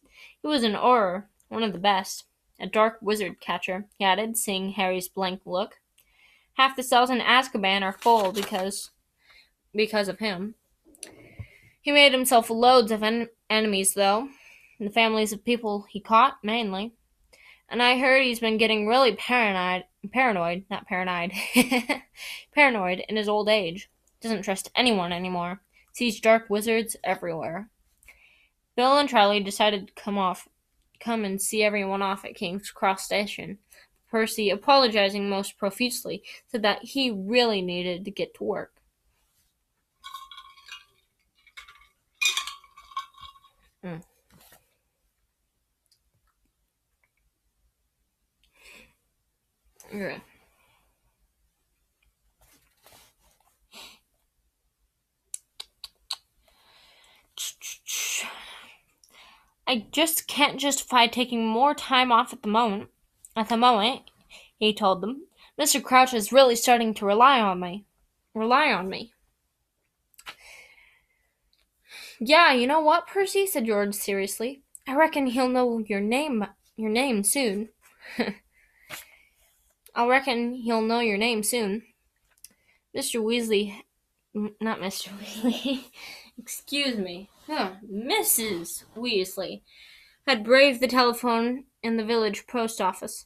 He 0.41 0.47
was 0.47 0.63
an 0.63 0.73
Auror, 0.73 1.25
one 1.49 1.61
of 1.61 1.73
the 1.73 1.77
best. 1.77 2.23
A 2.59 2.67
dark 2.67 2.97
wizard 3.01 3.39
catcher, 3.39 3.85
he 3.97 4.05
added, 4.05 4.37
seeing 4.37 4.71
Harry's 4.71 5.07
blank 5.07 5.41
look. 5.45 5.79
Half 6.53 6.75
the 6.75 6.83
cells 6.83 7.09
in 7.09 7.19
Azkaban 7.19 7.83
are 7.83 7.93
full 7.93 8.31
because 8.31 8.91
because 9.73 10.07
of 10.07 10.19
him. 10.19 10.55
He 11.81 11.91
made 11.91 12.11
himself 12.11 12.49
loads 12.49 12.91
of 12.91 13.03
en- 13.03 13.29
enemies, 13.49 13.93
though, 13.93 14.29
the 14.79 14.89
families 14.89 15.31
of 15.31 15.45
people 15.45 15.85
he 15.89 15.99
caught, 15.99 16.37
mainly. 16.43 16.93
And 17.69 17.81
I 17.81 17.99
heard 17.99 18.23
he's 18.23 18.39
been 18.39 18.57
getting 18.57 18.87
really 18.87 19.15
paranoid, 19.15 19.83
paranoid, 20.11 20.65
not 20.69 20.87
paranoid, 20.87 21.31
paranoid 22.53 23.03
in 23.07 23.15
his 23.15 23.29
old 23.29 23.47
age. 23.47 23.89
Doesn't 24.21 24.41
trust 24.41 24.71
anyone 24.75 25.13
anymore. 25.13 25.61
Sees 25.93 26.19
dark 26.19 26.49
wizards 26.49 26.95
everywhere. 27.03 27.69
Bill 28.75 28.97
and 28.97 29.07
Charlie 29.07 29.39
decided 29.39 29.87
to 29.87 29.93
come 29.93 30.17
off 30.17 30.47
come 30.99 31.25
and 31.25 31.41
see 31.41 31.63
everyone 31.63 32.01
off 32.01 32.25
at 32.25 32.35
King's 32.35 32.71
Cross 32.71 33.05
Station. 33.05 33.57
Percy, 34.09 34.49
apologizing 34.49 35.29
most 35.29 35.57
profusely, 35.57 36.23
said 36.47 36.63
that 36.63 36.83
he 36.83 37.11
really 37.11 37.61
needed 37.61 38.05
to 38.05 38.11
get 38.11 38.33
to 38.35 38.43
work. 38.43 38.73
Mm. 43.83 44.01
Okay. 49.87 50.21
I 59.69 59.85
just 59.91 60.27
can't 60.27 60.59
justify 60.59 61.05
taking 61.05 61.45
more 61.45 61.75
time 61.75 62.11
off 62.11 62.33
at 62.33 62.41
the 62.41 62.47
moment. 62.47 62.89
At 63.35 63.49
the 63.49 63.55
moment, 63.55 64.01
he 64.57 64.73
told 64.73 65.01
them, 65.01 65.27
Mr. 65.61 65.81
Crouch 65.83 66.11
is 66.11 66.33
really 66.33 66.55
starting 66.55 66.91
to 66.95 67.05
rely 67.05 67.39
on 67.39 67.59
me. 67.59 67.85
Rely 68.33 68.71
on 68.73 68.89
me. 68.89 69.13
Yeah, 72.19 72.51
you 72.51 72.65
know 72.65 72.79
what, 72.79 73.05
Percy? 73.05 73.45
said 73.45 73.67
George 73.67 73.93
seriously. 73.93 74.63
I 74.87 74.95
reckon 74.95 75.27
he'll 75.27 75.47
know 75.47 75.77
your 75.77 76.01
name 76.01 76.47
your 76.75 76.89
name 76.89 77.23
soon. 77.23 77.69
I 79.93 80.07
reckon 80.07 80.55
he'll 80.55 80.81
know 80.81 80.99
your 80.99 81.17
name 81.19 81.43
soon. 81.43 81.83
Mr. 82.97 83.21
Weasley 83.21 83.83
not 84.33 84.79
Mr. 84.79 85.09
Weasley. 85.19 85.91
Excuse 86.39 86.97
me. 86.97 87.29
Mrs. 87.49 88.83
Weasley 88.95 89.63
had 90.27 90.43
braved 90.43 90.81
the 90.81 90.87
telephone 90.87 91.65
in 91.81 91.97
the 91.97 92.05
village 92.05 92.45
post 92.45 92.79
office 92.79 93.25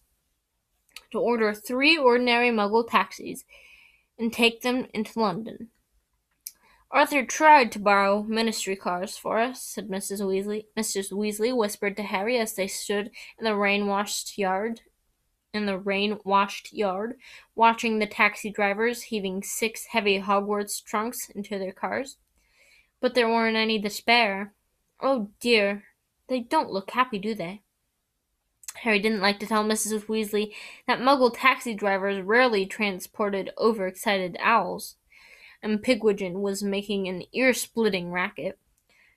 to 1.12 1.20
order 1.20 1.54
three 1.54 1.98
ordinary 1.98 2.50
muggle 2.50 2.88
taxis 2.88 3.44
and 4.18 4.32
take 4.32 4.62
them 4.62 4.88
into 4.94 5.20
London. 5.20 5.70
Arthur 6.90 7.26
tried 7.26 7.72
to 7.72 7.80
borrow 7.80 8.24
ministry 8.24 8.76
cars 8.76 9.18
for 9.18 9.40
us, 9.40 9.64
said 9.64 9.90
Mrs. 9.90 10.22
Weasley. 10.22 10.66
Mrs. 10.78 11.12
Weasley 11.12 11.56
whispered 11.56 11.98
to 11.98 12.04
Harry 12.04 12.38
as 12.38 12.54
they 12.54 12.68
stood 12.68 13.10
in 13.40 13.46
the 13.46 13.56
rain-washed 13.56 14.38
yard 14.38 14.82
in 15.54 15.66
the 15.68 15.78
rain-washed 15.78 16.74
yard, 16.74 17.16
watching 17.56 18.00
the 18.00 18.08
taxi 18.08 18.50
drivers 18.50 19.04
heaving 19.04 19.44
six 19.44 19.86
heavy 19.86 20.20
Hogwarts 20.20 20.84
trunks 20.84 21.30
into 21.30 21.60
their 21.60 21.72
cars. 21.72 22.18
But 23.04 23.16
there 23.16 23.28
weren't 23.28 23.58
any 23.58 23.82
to 23.82 23.90
spare. 23.90 24.54
Oh 25.02 25.32
dear, 25.42 25.84
they 26.30 26.40
don't 26.40 26.72
look 26.72 26.92
happy, 26.92 27.20
do 27.20 27.36
they? 27.36 27.62
Harry 28.76 28.98
didn't 28.98 29.20
like 29.20 29.42
to 29.42 29.46
tell 29.46 29.66
Mrs. 29.66 30.06
Weasley 30.06 30.54
that 30.88 31.02
Muggle 31.02 31.36
taxi 31.36 31.74
drivers 31.74 32.24
rarely 32.24 32.66
transported 32.66 33.52
overexcited 33.58 34.38
owls, 34.40 34.96
and 35.62 35.84
Pigwidgeon 35.84 36.36
was 36.36 36.64
making 36.64 37.10
an 37.10 37.24
ear-splitting 37.34 38.10
racket. 38.10 38.58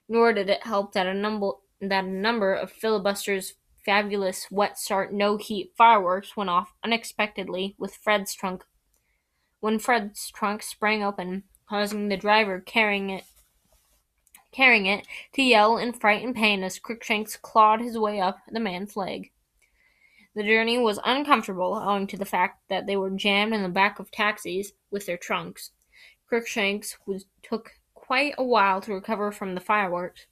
Nor 0.09 0.33
did 0.33 0.51
it 0.51 0.65
help 0.65 0.93
that 0.95 1.07
a 1.07 1.15
number 1.15 1.53
that 1.81 2.05
a 2.07 2.09
number 2.09 2.55
of 2.55 2.73
filibusters' 2.73 3.55
fabulous 3.85 4.49
wet 4.51 4.81
start 4.81 5.13
no 5.13 5.37
heat 5.37 5.71
fireworks 5.79 6.37
went 6.37 6.51
off 6.51 6.75
unexpectedly 6.83 7.77
with 7.79 7.95
Fred's 7.95 8.35
trunk 8.35 8.65
when 9.61 9.79
Fred's 9.79 10.29
trunk 10.33 10.65
sprang 10.65 11.05
open, 11.05 11.45
causing 11.69 12.09
the 12.09 12.17
driver 12.17 12.59
carrying 12.59 13.11
it 13.11 13.23
carrying 14.53 14.87
it, 14.87 15.07
to 15.35 15.43
yell 15.43 15.77
in 15.77 15.93
fright 15.93 16.25
and 16.25 16.35
pain 16.35 16.63
as 16.63 16.79
Crookshanks 16.79 17.37
clawed 17.37 17.81
his 17.81 17.99
way 17.99 18.21
up 18.21 18.39
the 18.51 18.61
man's 18.61 18.97
leg. 18.97 19.31
The 20.35 20.43
journey 20.43 20.79
was 20.79 21.01
uncomfortable 21.05 21.75
owing 21.75 22.07
to 22.09 22.17
the 22.17 22.25
fact 22.25 22.61
that 22.69 22.87
they 22.87 22.97
were 22.97 23.11
jammed 23.11 23.55
in 23.55 23.63
the 23.63 23.69
back 23.69 23.99
of 23.99 24.11
taxis 24.11 24.73
with 24.91 25.07
their 25.07 25.17
trunks. 25.17 25.71
Crookshanks 26.29 26.99
was, 27.07 27.27
took 27.43 27.73
quite 27.95 28.35
a 28.37 28.45
while 28.45 28.81
to 28.83 28.93
recover 28.93 29.33
from 29.33 29.55
the 29.55 29.61
fireworks. 29.61 30.27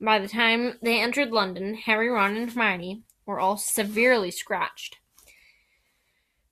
By 0.00 0.18
the 0.18 0.28
time 0.28 0.78
they 0.82 1.00
entered 1.00 1.30
London, 1.30 1.74
Harry, 1.74 2.08
Ron, 2.08 2.36
and 2.36 2.50
Hermione 2.50 3.02
were 3.26 3.38
all 3.38 3.56
severely 3.56 4.30
scratched. 4.30 4.96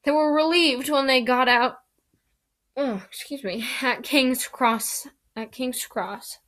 They 0.04 0.10
were 0.10 0.34
relieved 0.34 0.90
when 0.90 1.06
they 1.06 1.22
got 1.22 1.48
out. 1.48 1.76
Oh, 2.76 3.02
excuse 3.06 3.42
me, 3.42 3.64
at 3.80 4.02
King's 4.02 4.46
Cross. 4.46 5.08
At 5.34 5.52
King's 5.52 5.86
Cross 5.86 6.38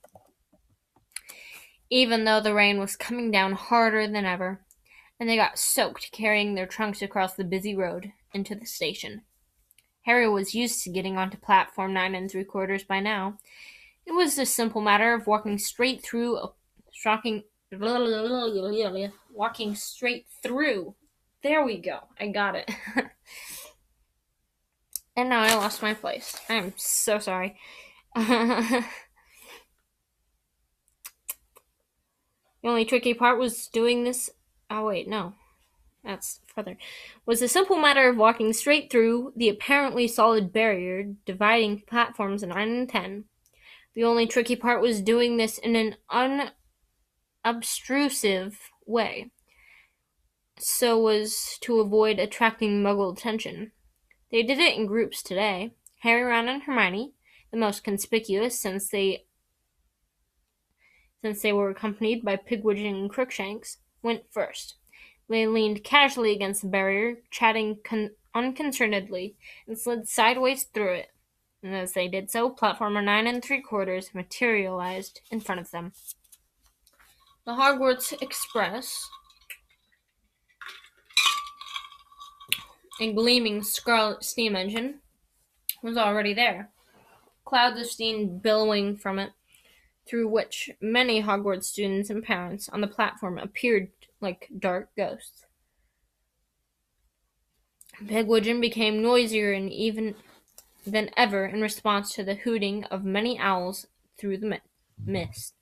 even 1.91 2.25
though 2.25 2.41
the 2.41 2.55
rain 2.55 2.79
was 2.79 2.97
coming 2.97 3.31
down 3.31 3.53
harder 3.53 4.07
than 4.07 4.25
ever, 4.25 4.61
and 5.19 5.29
they 5.29 5.37
got 5.37 5.59
soaked 5.59 6.13
carrying 6.13 6.55
their 6.55 6.67
trunks 6.67 7.03
across 7.03 7.35
the 7.35 7.45
busy 7.45 7.75
road 7.75 8.13
into 8.33 8.55
the 8.55 8.67
station. 8.67 9.23
Harry 10.03 10.29
was 10.29 10.55
used 10.55 10.83
to 10.83 10.91
getting 10.91 11.17
onto 11.17 11.37
platform 11.37 11.95
nine 11.95 12.15
and 12.15 12.31
three 12.31 12.45
quarters 12.45 12.85
by 12.85 13.01
now. 13.01 13.39
It 14.07 14.13
was 14.13 14.39
a 14.39 14.45
simple 14.45 14.83
matter 14.83 15.15
of 15.15 15.27
walking 15.27 15.59
straight 15.59 16.03
through 16.03 16.37
a 16.37 16.53
shocking 16.93 17.45
walking 19.33 19.75
straight 19.75 20.27
through. 20.43 20.95
There 21.43 21.65
we 21.65 21.79
go. 21.79 22.01
I 22.19 22.29
got 22.29 22.55
it. 22.55 22.71
and 25.17 25.29
now 25.29 25.43
I 25.43 25.55
lost 25.55 25.83
my 25.83 25.95
place. 25.95 26.39
I'm 26.49 26.73
so 26.77 27.19
sorry. 27.19 27.57
The 32.65 32.71
only 32.71 32.87
tricky 32.87 33.13
part 33.13 33.39
was 33.39 33.69
doing 33.69 34.05
this. 34.05 34.31
Oh, 34.71 34.87
wait, 34.87 35.07
no. 35.07 35.35
That's 36.03 36.41
further. 36.47 36.79
Was 37.27 37.41
the 37.41 37.49
simple 37.49 37.77
matter 37.77 38.09
of 38.09 38.17
walking 38.17 38.55
straight 38.55 38.91
through 38.91 39.35
the 39.37 39.51
apparently 39.51 40.09
solid 40.09 40.51
barrier 40.51 41.13
dividing 41.27 41.83
platforms 41.87 42.43
9 42.43 42.57
and 42.57 42.89
10. 42.89 43.25
The 43.95 44.05
only 44.05 44.27
tricky 44.27 44.57
part 44.57 44.81
was 44.81 45.03
doing 45.03 45.37
this 45.37 45.59
in 45.59 45.77
an 45.77 45.97
unobtrusive 47.45 48.59
way, 48.87 49.31
so 50.59 51.07
as 51.09 51.59
to 51.61 51.81
avoid 51.81 52.19
attracting 52.19 52.83
muggle 52.83 53.13
attention. 53.13 53.73
They 54.33 54.43
did 54.43 54.59
it 54.59 54.75
in 54.75 54.87
groups 54.87 55.23
today. 55.23 55.75
Harry, 56.01 56.23
Ron, 56.23 56.49
and 56.49 56.63
Hermione, 56.63 57.13
the 57.51 57.59
most 57.59 57.85
conspicuous 57.85 58.59
since 58.59 58.89
they 58.89 59.27
since 61.25 61.41
they 61.41 61.55
were 61.55 61.71
accompanied 61.71 62.23
by 62.23 62.37
Pigwidgeon 62.37 63.01
and 63.01 63.09
Crookshanks, 63.09 63.79
went 64.03 64.25
first. 64.31 64.75
They 65.27 65.47
leaned 65.47 65.83
casually 65.83 66.33
against 66.33 66.61
the 66.61 66.69
barrier, 66.69 67.17
chatting 67.31 67.79
con- 67.83 68.11
unconcernedly, 68.35 69.35
and 69.67 69.79
slid 69.79 70.07
sideways 70.07 70.65
through 70.65 70.93
it. 70.93 71.13
And 71.63 71.75
as 71.75 71.95
they 71.95 72.09
did 72.09 72.31
so, 72.31 72.51
platformer 72.51 73.03
nine 73.03 73.27
and 73.27 73.43
three 73.43 73.63
quarters 73.63 74.11
materialized 74.13 75.23
in 75.31 75.41
front 75.41 75.63
of 75.63 75.71
them. 75.71 75.93
The 77.47 77.53
Hogwarts 77.53 78.13
Express, 78.21 79.09
a 83.01 83.15
gleaming 83.15 83.63
scarlet 83.63 84.25
steam 84.25 84.55
engine, 84.55 84.97
was 85.83 85.97
already 85.97 86.35
there. 86.35 86.69
Clouds 87.47 87.81
of 87.81 87.87
steam 87.87 88.41
billowing 88.41 88.99
from 88.99 89.19
it, 89.19 89.33
through 90.07 90.29
which 90.29 90.71
many 90.81 91.23
Hogwarts 91.23 91.65
students 91.65 92.11
and 92.11 92.23
parents 92.23 92.69
on 92.69 92.81
the 92.81 92.87
platform 92.87 93.39
appeared 93.39 93.91
like 94.21 94.51
dark 94.59 94.91
ghosts. 94.97 95.47
Pigwidgeon 98.05 98.61
became 98.61 99.03
noisier 99.03 99.53
and 99.53 99.73
even 99.73 100.15
than 100.87 101.11
ever 101.17 101.47
in 101.47 101.63
response 101.63 102.13
to 102.15 102.25
the 102.25 102.35
hooting 102.35 102.85
of 102.85 103.05
many 103.05 103.39
owls 103.39 103.87
through 104.19 104.39
the 104.39 104.61
mist. 105.05 105.55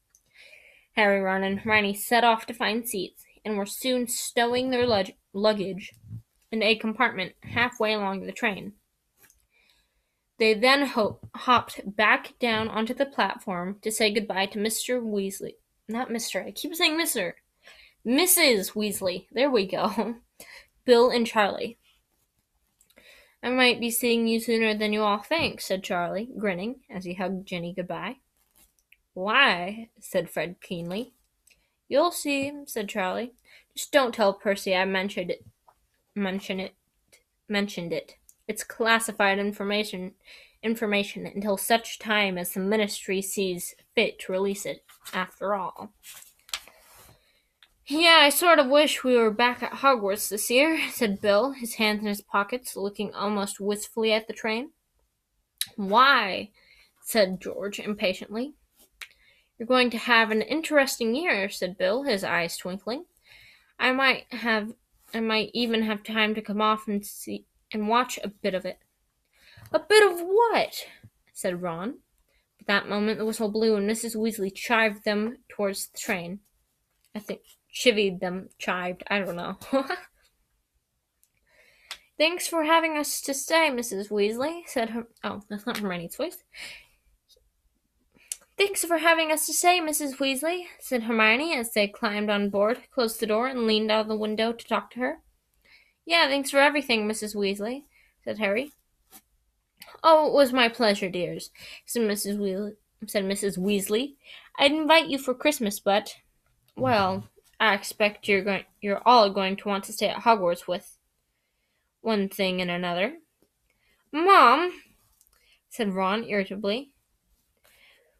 Harry, 0.94 1.20
Ron, 1.20 1.42
and 1.42 1.61
Hermione 1.61 1.94
set 1.94 2.24
off 2.24 2.44
to 2.46 2.55
find 2.55 2.87
seats, 2.87 3.24
and 3.44 3.57
were 3.57 3.66
soon 3.66 4.07
stowing 4.07 4.70
their 4.70 4.87
lug- 4.87 5.12
luggage 5.33 5.94
in 6.50 6.62
a 6.62 6.74
compartment 6.74 7.33
halfway 7.42 7.94
along 7.94 8.26
the 8.26 8.33
train. 8.33 8.74
They 10.42 10.55
then 10.55 10.87
ho- 10.87 11.20
hopped 11.37 11.83
back 11.94 12.37
down 12.40 12.66
onto 12.66 12.94
the 12.94 13.07
platform 13.07 13.78
to 13.83 13.92
say 13.92 14.12
goodbye 14.12 14.46
to 14.46 14.59
Mr. 14.59 15.00
Weasley. 15.00 15.55
Not 15.87 16.09
Mr. 16.09 16.44
I 16.44 16.50
keep 16.50 16.74
saying 16.74 16.98
Mr. 16.98 17.35
Mrs. 18.05 18.72
Weasley. 18.72 19.28
There 19.31 19.48
we 19.48 19.68
go. 19.68 20.16
Bill 20.85 21.11
and 21.11 21.28
Charlie. 21.28 21.78
I 23.40 23.50
might 23.50 23.78
be 23.78 23.92
seeing 23.92 24.26
you 24.26 24.40
sooner 24.40 24.76
than 24.76 24.92
you 24.92 25.02
all 25.02 25.18
think, 25.22 25.61
said 25.61 25.85
Charlie, 25.85 26.28
grinning 26.37 26.81
as 26.90 27.05
he 27.05 27.14
hugged 27.14 27.46
Ginny 27.46 27.72
goodbye. 27.72 28.16
Why? 29.14 29.90
said 30.00 30.28
Fred 30.28 30.57
keenly. 30.61 31.14
You'll 31.88 32.11
see, 32.11 32.50
said 32.66 32.88
Charlie. 32.88 33.35
Just 33.76 33.92
don't 33.92 34.12
tell 34.12 34.35
Percy 34.35 34.74
I 34.74 34.87
mentioned 34.87 35.31
it. 35.31 35.46
Mention 36.16 36.59
it. 36.59 36.74
Mentioned 37.48 37.92
it. 37.92 38.16
It's 38.52 38.64
classified 38.64 39.38
information. 39.38 40.12
Information 40.62 41.26
until 41.26 41.56
such 41.56 41.98
time 41.98 42.36
as 42.36 42.52
the 42.52 42.60
Ministry 42.60 43.22
sees 43.22 43.74
fit 43.94 44.18
to 44.18 44.32
release 44.32 44.66
it. 44.66 44.84
After 45.14 45.54
all. 45.54 45.94
Yeah, 47.86 48.18
I 48.20 48.28
sort 48.28 48.58
of 48.58 48.66
wish 48.66 49.02
we 49.02 49.16
were 49.16 49.30
back 49.30 49.62
at 49.62 49.72
Hogwarts 49.72 50.28
this 50.28 50.50
year, 50.50 50.78
said 50.92 51.22
Bill, 51.22 51.52
his 51.52 51.76
hands 51.76 52.02
in 52.02 52.08
his 52.08 52.20
pockets, 52.20 52.76
looking 52.76 53.14
almost 53.14 53.58
wistfully 53.58 54.12
at 54.12 54.26
the 54.26 54.34
train. 54.34 54.72
Why? 55.76 56.50
said 57.00 57.40
George 57.40 57.80
impatiently. 57.80 58.52
You're 59.58 59.66
going 59.66 59.88
to 59.88 59.98
have 59.98 60.30
an 60.30 60.42
interesting 60.42 61.14
year, 61.14 61.48
said 61.48 61.78
Bill, 61.78 62.02
his 62.02 62.22
eyes 62.22 62.58
twinkling. 62.58 63.06
I 63.78 63.92
might 63.92 64.26
have 64.30 64.74
I 65.14 65.20
might 65.20 65.50
even 65.54 65.84
have 65.84 66.02
time 66.02 66.34
to 66.34 66.42
come 66.42 66.60
off 66.60 66.86
and 66.86 67.04
see 67.04 67.46
and 67.72 67.88
watch 67.88 68.18
a 68.22 68.28
bit 68.28 68.54
of 68.54 68.64
it. 68.64 68.78
A 69.72 69.80
bit 69.80 70.11
of 70.11 70.20
what? 70.20 70.87
said 71.32 71.62
Ron. 71.62 71.98
At 72.61 72.66
that 72.66 72.88
moment 72.88 73.18
the 73.18 73.24
whistle 73.24 73.50
blew 73.50 73.76
and 73.76 73.88
Mrs. 73.88 74.16
Weasley 74.16 74.52
chived 74.52 75.04
them 75.04 75.38
towards 75.48 75.88
the 75.88 75.98
train. 75.98 76.40
I 77.14 77.18
think 77.18 77.40
chivied 77.74 78.20
them, 78.20 78.48
chived, 78.61 79.02
I 79.08 79.18
don't 79.20 79.37
know. 79.37 79.58
Thanks 82.18 82.46
for 82.46 82.64
having 82.64 82.96
us 82.96 83.20
to 83.22 83.35
stay, 83.35 83.70
Mrs. 83.70 84.11
Weasley, 84.11 84.62
said 84.66 84.90
her. 84.90 85.08
Oh, 85.24 85.42
that's 85.48 85.66
not 85.66 85.78
Hermione's 85.78 86.16
voice. 86.16 86.44
Thanks 88.58 88.85
for 88.85 88.98
having 88.98 89.32
us 89.32 89.46
to 89.46 89.52
stay, 89.54 89.80
Mrs. 89.80 90.18
Weasley, 90.18 90.66
said 90.78 91.04
Hermione 91.04 91.56
as 91.56 91.72
they 91.72 91.88
climbed 91.88 92.30
on 92.30 92.50
board, 92.50 92.82
closed 92.92 93.18
the 93.18 93.26
door, 93.26 93.48
and 93.48 93.66
leaned 93.66 93.90
out 93.90 94.02
of 94.02 94.08
the 94.08 94.16
window 94.16 94.52
to 94.52 94.64
talk 94.64 94.90
to 94.92 95.00
her. 95.00 95.21
Yeah, 96.04 96.26
thanks 96.28 96.50
for 96.50 96.58
everything, 96.58 97.08
Mrs. 97.08 97.36
Weasley, 97.36 97.84
said 98.24 98.38
Harry. 98.38 98.72
Oh, 100.02 100.26
it 100.26 100.32
was 100.32 100.52
my 100.52 100.68
pleasure, 100.68 101.08
dears, 101.08 101.50
said 101.86 102.02
Mrs. 102.02 102.38
Weasley. 102.38 102.74
Said 103.06 103.24
Mrs. 103.24 103.58
Weasley. 103.58 104.14
I'd 104.58 104.70
invite 104.70 105.08
you 105.08 105.18
for 105.18 105.34
Christmas, 105.34 105.80
but 105.80 106.14
well, 106.76 107.24
I 107.58 107.74
expect 107.74 108.28
you're 108.28 108.44
going 108.44 108.64
you're 108.80 109.02
all 109.04 109.28
going 109.30 109.56
to 109.56 109.68
want 109.68 109.84
to 109.84 109.92
stay 109.92 110.08
at 110.08 110.22
Hogwarts 110.22 110.68
with 110.68 110.98
one 112.00 112.28
thing 112.28 112.60
and 112.60 112.70
another. 112.70 113.14
Mom, 114.12 114.70
said 115.68 115.94
Ron 115.94 116.22
irritably. 116.24 116.92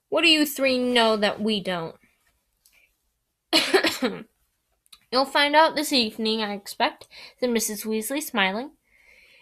What 0.09 0.23
do 0.23 0.29
you 0.29 0.45
three 0.45 0.79
know 0.79 1.17
that 1.17 1.41
we 1.41 1.61
don't? 1.61 1.95
You'll 5.13 5.27
find 5.27 5.55
out 5.55 5.77
this 5.77 5.93
evening, 5.93 6.41
I 6.41 6.55
expect, 6.55 7.07
said 7.39 7.51
Mrs. 7.51 7.85
Weasley, 7.85 8.23
smiling. 8.23 8.71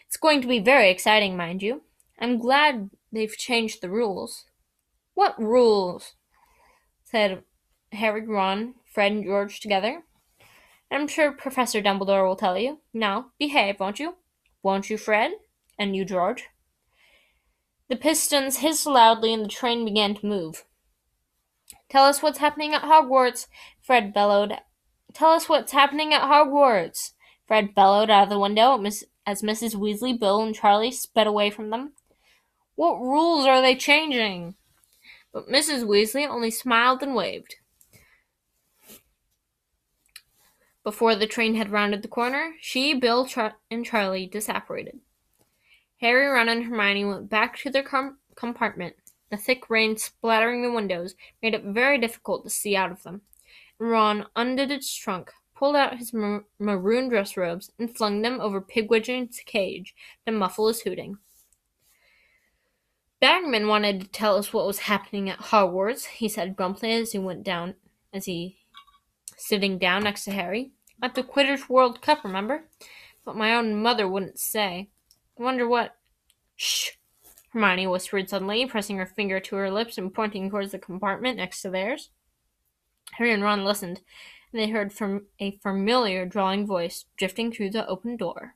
It's 0.08 0.16
going 0.16 0.42
to 0.42 0.48
be 0.48 0.58
very 0.58 0.90
exciting, 0.90 1.36
mind 1.36 1.62
you. 1.62 1.82
I'm 2.18 2.38
glad 2.38 2.90
they've 3.12 3.36
changed 3.36 3.80
the 3.80 3.88
rules. 3.88 4.46
What 5.14 5.40
rules? 5.40 6.14
said 7.04 7.44
Harry, 7.92 8.26
Ron, 8.26 8.74
Fred 8.92 9.12
and 9.12 9.24
George 9.24 9.60
together. 9.60 10.02
I'm 10.90 11.06
sure 11.06 11.30
Professor 11.30 11.80
Dumbledore 11.80 12.26
will 12.26 12.34
tell 12.34 12.58
you. 12.58 12.80
Now, 12.92 13.26
behave, 13.38 13.78
won't 13.78 14.00
you? 14.00 14.16
Won't 14.64 14.90
you, 14.90 14.98
Fred? 14.98 15.30
And 15.78 15.94
you, 15.94 16.04
George? 16.04 16.48
The 17.88 17.94
pistons 17.94 18.58
hissed 18.58 18.86
loudly 18.86 19.32
and 19.32 19.44
the 19.44 19.48
train 19.48 19.84
began 19.84 20.16
to 20.16 20.26
move. 20.26 20.64
Tell 21.88 22.04
us 22.04 22.22
what's 22.22 22.38
happening 22.38 22.74
at 22.74 22.82
Hogwarts, 22.82 23.46
Fred 23.80 24.12
bellowed. 24.12 24.54
Tell 25.12 25.30
us 25.30 25.48
what's 25.48 25.72
happening 25.72 26.14
at 26.14 26.22
Hogwarts, 26.22 27.12
Fred 27.46 27.74
bellowed 27.74 28.10
out 28.10 28.24
of 28.24 28.28
the 28.30 28.38
window 28.38 28.80
as 29.26 29.42
Mrs. 29.42 29.74
Weasley, 29.74 30.18
Bill, 30.18 30.42
and 30.42 30.54
Charlie 30.54 30.92
sped 30.92 31.26
away 31.26 31.50
from 31.50 31.70
them. 31.70 31.92
What 32.76 33.00
rules 33.00 33.44
are 33.46 33.60
they 33.60 33.74
changing? 33.74 34.54
But 35.32 35.48
Mrs. 35.48 35.84
Weasley 35.84 36.26
only 36.28 36.50
smiled 36.50 37.02
and 37.02 37.14
waved. 37.14 37.56
Before 40.82 41.14
the 41.14 41.26
train 41.26 41.56
had 41.56 41.70
rounded 41.70 42.02
the 42.02 42.08
corner, 42.08 42.54
she, 42.60 42.94
Bill, 42.94 43.26
Char- 43.26 43.56
and 43.70 43.84
Charlie 43.84 44.28
disapparated. 44.28 45.00
Harry, 46.00 46.26
Ron, 46.26 46.48
and 46.48 46.64
Hermione 46.64 47.04
went 47.04 47.28
back 47.28 47.58
to 47.58 47.70
their 47.70 47.82
com- 47.82 48.18
compartment. 48.34 48.94
The 49.30 49.36
thick 49.36 49.68
rain 49.68 49.98
splattering 49.98 50.62
the 50.62 50.72
windows 50.72 51.14
made 51.42 51.54
it 51.54 51.64
very 51.64 51.98
difficult 51.98 52.44
to 52.44 52.50
see 52.50 52.74
out 52.74 52.90
of 52.90 53.02
them. 53.02 53.22
Ron 53.80 54.26
undid 54.36 54.70
its 54.70 54.94
trunk, 54.94 55.32
pulled 55.56 55.74
out 55.74 55.98
his 55.98 56.12
mar- 56.12 56.44
maroon 56.58 57.08
dress 57.08 57.36
robes, 57.36 57.72
and 57.78 57.96
flung 57.96 58.20
them 58.20 58.38
over 58.38 58.60
Pigwidgeon's 58.60 59.40
cage 59.46 59.94
to 60.26 60.32
muffle 60.32 60.68
his 60.68 60.82
hooting. 60.82 61.16
Bagman 63.20 63.68
wanted 63.68 64.00
to 64.02 64.06
tell 64.08 64.36
us 64.36 64.52
what 64.52 64.66
was 64.66 64.80
happening 64.80 65.30
at 65.30 65.38
Hogwarts, 65.38 66.04
he 66.04 66.28
said 66.28 66.56
grumpily 66.56 66.92
as 66.92 67.12
he 67.12 67.18
went 67.18 67.42
down 67.42 67.74
as 68.12 68.26
he 68.26 68.58
sitting 69.36 69.78
down 69.78 70.04
next 70.04 70.24
to 70.24 70.32
Harry. 70.32 70.72
At 71.02 71.14
the 71.14 71.22
Quidditch 71.22 71.70
World 71.70 72.02
Cup, 72.02 72.22
remember? 72.22 72.64
But 73.24 73.36
my 73.36 73.54
own 73.54 73.82
mother 73.82 74.06
wouldn't 74.06 74.38
say. 74.38 74.90
I 75.38 75.42
wonder 75.42 75.66
what. 75.66 75.96
Shh! 76.56 76.90
Hermione 77.52 77.86
whispered 77.86 78.28
suddenly, 78.28 78.66
pressing 78.66 78.98
her 78.98 79.06
finger 79.06 79.40
to 79.40 79.56
her 79.56 79.70
lips 79.70 79.96
and 79.96 80.12
pointing 80.12 80.50
towards 80.50 80.72
the 80.72 80.78
compartment 80.78 81.38
next 81.38 81.62
to 81.62 81.70
theirs. 81.70 82.10
Harry 83.14 83.32
and 83.32 83.42
Ron 83.42 83.64
listened, 83.64 84.00
and 84.52 84.60
they 84.60 84.68
heard 84.68 84.92
from 84.92 85.26
a 85.38 85.58
familiar 85.58 86.26
drawling 86.26 86.66
voice 86.66 87.04
drifting 87.16 87.52
through 87.52 87.70
the 87.70 87.86
open 87.86 88.16
door. 88.16 88.54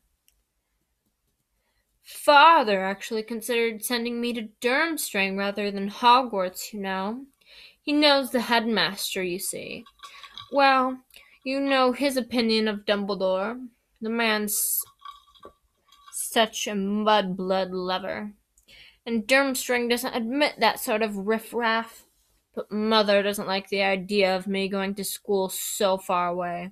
Father 2.03 2.85
actually 2.85 3.23
considered 3.23 3.83
sending 3.83 4.21
me 4.21 4.33
to 4.35 4.49
Durmstrang 4.61 5.39
rather 5.39 5.71
than 5.71 5.89
Hogwarts, 5.89 6.73
you 6.73 6.81
know. 6.81 7.25
He 7.81 7.93
knows 7.93 8.31
the 8.31 8.43
headmaster, 8.43 9.23
you 9.23 9.39
see. 9.39 9.85
Well, 10.53 11.01
you 11.45 11.61
know 11.61 11.93
his 11.93 12.17
opinion 12.17 12.69
of 12.69 12.85
Dumbledore. 12.85 13.69
The 14.01 14.11
man's 14.11 14.81
such 16.13 16.67
a 16.67 16.73
mudblood 16.73 17.69
lover. 17.71 18.33
And 19.07 19.27
Durmstrang 19.27 19.89
doesn't 19.89 20.15
admit 20.15 20.55
that 20.59 20.81
sort 20.81 21.03
of 21.03 21.27
riffraff. 21.27 22.05
But 22.55 22.71
Mother 22.71 23.23
doesn't 23.23 23.49
like 23.49 23.69
the 23.69 23.83
idea 23.83 24.37
of 24.37 24.47
me 24.47 24.69
going 24.69 24.95
to 24.95 25.05
school 25.05 25.49
so 25.49 25.99
far 25.99 26.29
away. 26.29 26.71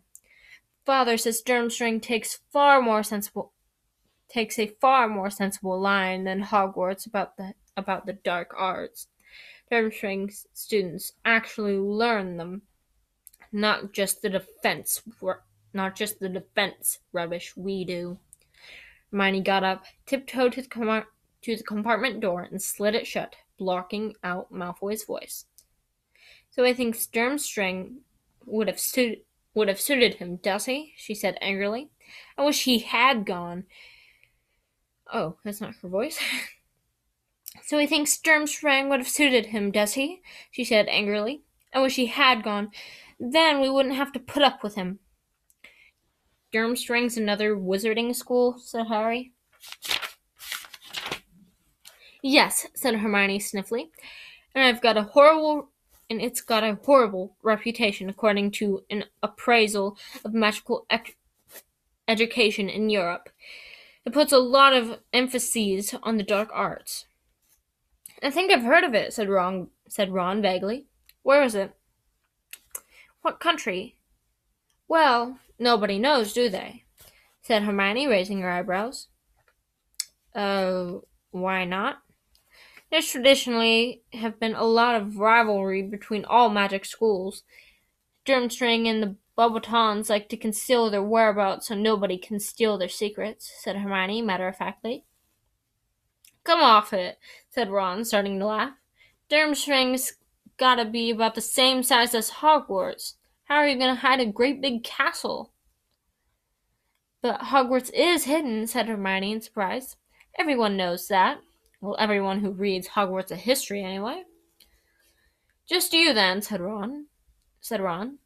Father 0.84 1.16
says 1.16 1.42
Durmstrang 1.44 2.00
takes 2.00 2.40
far 2.52 2.80
more 2.80 3.02
sensible 3.02 3.52
takes 4.28 4.58
a 4.58 4.74
far 4.80 5.08
more 5.08 5.28
sensible 5.28 5.78
line 5.78 6.24
than 6.24 6.42
Hogwarts 6.44 7.06
about 7.06 7.36
the 7.36 7.54
about 7.76 8.06
the 8.06 8.14
dark 8.14 8.54
arts. 8.56 9.08
Durmstrang 9.70 10.32
students 10.52 11.12
actually 11.24 11.76
learn 11.76 12.36
them 12.36 12.62
not 13.52 13.92
just 13.92 14.22
the 14.22 14.30
defense, 14.30 15.02
not 15.74 15.94
just 15.94 16.18
the 16.18 16.28
defense 16.28 16.98
rubbish 17.12 17.56
we 17.56 17.84
do. 17.84 18.18
Hermione 19.10 19.42
got 19.42 19.62
up, 19.62 19.84
tiptoed 20.06 20.54
to 20.54 20.62
the, 20.62 20.68
com- 20.68 21.04
to 21.42 21.56
the 21.56 21.62
compartment 21.62 22.20
door, 22.20 22.42
and 22.42 22.62
slid 22.62 22.94
it 22.94 23.06
shut, 23.06 23.36
blocking 23.58 24.14
out 24.24 24.50
Malfoy's 24.50 25.04
voice. 25.04 25.44
So 26.52 26.64
I 26.64 26.74
think 26.74 26.96
Durmstrang 26.96 27.96
would 28.44 28.68
have 28.68 28.78
stood 28.78 29.18
would 29.54 29.68
have 29.68 29.80
suited 29.80 30.14
him, 30.14 30.36
does 30.36 30.66
he? 30.66 30.92
she 30.96 31.14
said 31.14 31.36
angrily. 31.40 31.90
I 32.38 32.44
wish 32.44 32.64
he 32.64 32.78
had 32.78 33.26
gone. 33.26 33.64
Oh, 35.12 35.36
that's 35.44 35.60
not 35.60 35.74
her 35.82 35.88
voice. 35.88 36.18
so 37.62 37.78
he 37.78 37.86
thinks 37.86 38.18
Durmstrang 38.18 38.88
would 38.88 39.00
have 39.00 39.08
suited 39.08 39.46
him, 39.46 39.70
does 39.70 39.94
he? 39.94 40.22
she 40.50 40.64
said 40.64 40.88
angrily. 40.88 41.42
I 41.74 41.80
wish 41.80 41.96
he 41.96 42.06
had 42.06 42.42
gone. 42.42 42.70
Then 43.18 43.60
we 43.60 43.70
wouldn't 43.70 43.94
have 43.94 44.12
to 44.12 44.18
put 44.18 44.42
up 44.42 44.62
with 44.62 44.74
him. 44.74 44.98
Durmstrang's 46.52 47.16
another 47.16 47.56
wizarding 47.56 48.14
school, 48.14 48.58
said 48.58 48.86
Harry. 48.88 49.32
Yes, 52.22 52.66
said 52.74 52.96
Hermione 52.96 53.38
sniffly. 53.38 53.88
And 54.54 54.64
I've 54.64 54.82
got 54.82 54.98
a 54.98 55.02
horrible 55.02 55.71
and 56.12 56.20
it's 56.20 56.42
got 56.42 56.62
a 56.62 56.78
horrible 56.84 57.36
reputation 57.42 58.10
according 58.10 58.50
to 58.50 58.84
an 58.90 59.04
appraisal 59.22 59.96
of 60.26 60.34
magical 60.34 60.84
ec- 60.90 61.16
education 62.06 62.68
in 62.68 62.90
Europe. 62.90 63.30
It 64.04 64.12
puts 64.12 64.30
a 64.30 64.38
lot 64.38 64.74
of 64.74 64.98
emphasis 65.14 65.94
on 66.02 66.18
the 66.18 66.22
dark 66.22 66.50
arts. 66.52 67.06
I 68.22 68.30
think 68.30 68.52
I've 68.52 68.62
heard 68.62 68.84
of 68.84 68.94
it, 68.94 69.14
said 69.14 69.30
Ron, 69.30 69.68
said 69.88 70.12
Ron 70.12 70.42
vaguely. 70.42 70.86
Where 71.22 71.42
is 71.42 71.54
it? 71.54 71.72
What 73.22 73.40
country? 73.40 73.96
Well, 74.88 75.38
nobody 75.58 75.98
knows, 75.98 76.34
do 76.34 76.50
they? 76.50 76.84
said 77.40 77.62
Hermione, 77.62 78.06
raising 78.06 78.42
her 78.42 78.50
eyebrows. 78.50 79.08
Uh, 80.34 80.98
why 81.30 81.64
not? 81.64 82.01
There 82.92 83.00
traditionally 83.00 84.02
have 84.12 84.38
been 84.38 84.54
a 84.54 84.64
lot 84.64 84.96
of 84.96 85.16
rivalry 85.16 85.80
between 85.80 86.26
all 86.26 86.50
magic 86.50 86.84
schools. 86.84 87.42
Durmstrang 88.26 88.86
and 88.86 89.02
the 89.02 89.16
Beauxbatons 89.36 90.10
like 90.10 90.28
to 90.28 90.36
conceal 90.36 90.90
their 90.90 91.02
whereabouts 91.02 91.68
so 91.68 91.74
nobody 91.74 92.18
can 92.18 92.38
steal 92.38 92.76
their 92.76 92.90
secrets, 92.90 93.50
said 93.64 93.76
Hermione 93.76 94.20
matter 94.20 94.46
of 94.46 94.58
factly. 94.58 95.06
Come 96.44 96.60
off 96.60 96.92
it, 96.92 97.18
said 97.48 97.70
Ron, 97.70 98.04
starting 98.04 98.38
to 98.38 98.44
laugh. 98.44 98.74
Durmstrang's 99.30 100.12
gotta 100.58 100.84
be 100.84 101.10
about 101.10 101.34
the 101.34 101.40
same 101.40 101.82
size 101.82 102.14
as 102.14 102.30
Hogwarts. 102.30 103.14
How 103.44 103.56
are 103.56 103.68
you 103.68 103.78
gonna 103.78 103.94
hide 103.94 104.20
a 104.20 104.26
great 104.26 104.60
big 104.60 104.84
castle? 104.84 105.50
But 107.22 107.40
Hogwarts 107.40 107.90
is 107.94 108.24
hidden, 108.24 108.66
said 108.66 108.86
Hermione 108.86 109.32
in 109.32 109.40
surprise. 109.40 109.96
Everyone 110.38 110.76
knows 110.76 111.08
that. 111.08 111.40
Well, 111.82 111.96
everyone 111.98 112.38
who 112.38 112.52
reads 112.52 112.90
Hogwarts 112.90 113.32
a 113.32 113.36
history, 113.36 113.82
anyway. 113.82 114.22
Just 115.68 115.92
you, 115.92 116.14
then, 116.14 116.40
said 116.40 116.60
Ron. 116.60 117.06
Said 117.60 117.80
Ron. 117.80 118.18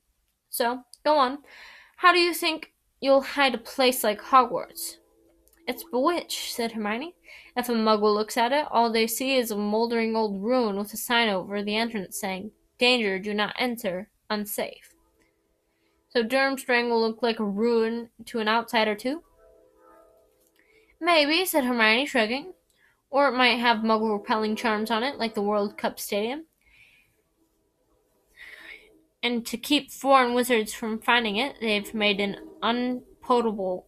So, 0.51 0.83
go 1.07 1.17
on. 1.17 1.39
How 1.97 2.13
do 2.13 2.19
you 2.19 2.35
think 2.35 2.75
you'll 3.01 3.23
hide 3.23 3.55
a 3.55 3.59
place 3.59 4.05
like 4.05 4.21
Hogwarts? 4.21 4.99
It's 5.67 5.85
bewitched, 5.85 6.53
said 6.53 6.73
Hermione. 6.73 7.15
If 7.57 7.71
a 7.71 7.73
muggle 7.73 8.15
looks 8.15 8.37
at 8.37 8.53
it, 8.53 8.67
all 8.71 8.93
they 8.93 9.07
see 9.07 9.37
is 9.37 9.51
a 9.51 9.57
moldering 9.57 10.15
old 10.15 10.43
ruin 10.43 10.77
with 10.77 10.93
a 10.93 10.99
sign 10.99 11.31
over 11.31 11.63
the 11.63 11.77
entrance 11.77 12.21
saying, 12.21 12.51
Danger, 12.79 13.19
do 13.19 13.33
not 13.33 13.57
enter, 13.59 14.11
unsafe. 14.29 14.95
So 16.11 16.23
Durmstrang 16.23 16.91
will 16.91 17.01
look 17.01 17.23
like 17.23 17.41
a 17.41 17.45
ruin 17.45 18.11
to 18.27 18.39
an 18.39 18.49
outsider, 18.49 18.95
too? 18.95 19.23
Maybe, 21.01 21.47
said 21.47 21.65
Hermione, 21.65 22.05
shrugging. 22.05 22.53
Or 23.11 23.29
it 23.29 23.37
might 23.37 23.59
have 23.59 23.79
muggle 23.79 24.13
repelling 24.13 24.57
charms 24.57 24.91
on 24.91 25.03
it, 25.03 25.19
like 25.19 25.35
the 25.35 25.43
World 25.43 25.79
Cup 25.79 25.99
Stadium. 25.99 26.47
And 29.23 29.47
to 29.47 29.57
keep 29.57 29.91
foreign 29.91 30.35
wizards 30.35 30.75
from 30.75 31.01
finding 31.01 31.37
it, 31.37 31.57
they've 31.61 31.93
made 31.95 32.21
an 32.21 32.37
unpotable 32.63 33.87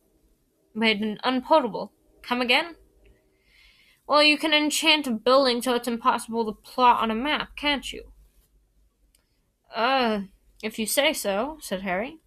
made 0.79 1.01
an 1.01 1.19
unpotable. 1.25 1.93
Come 2.23 2.41
again? 2.41 2.77
Well, 4.07 4.23
you 4.23 4.39
can 4.39 4.55
enchant 4.55 5.07
a 5.07 5.11
building 5.11 5.61
so 5.61 5.75
it's 5.75 5.89
impossible 5.89 6.47
to 6.47 6.53
plot 6.53 7.03
on 7.03 7.11
a 7.11 7.15
map, 7.15 7.57
can't 7.57 7.93
you? 7.93 8.13
Uh, 9.75 10.23
if 10.63 10.79
you 10.79 10.87
say 10.87 11.13
so, 11.13 11.59
said 11.61 11.83
Harry. 11.83 12.19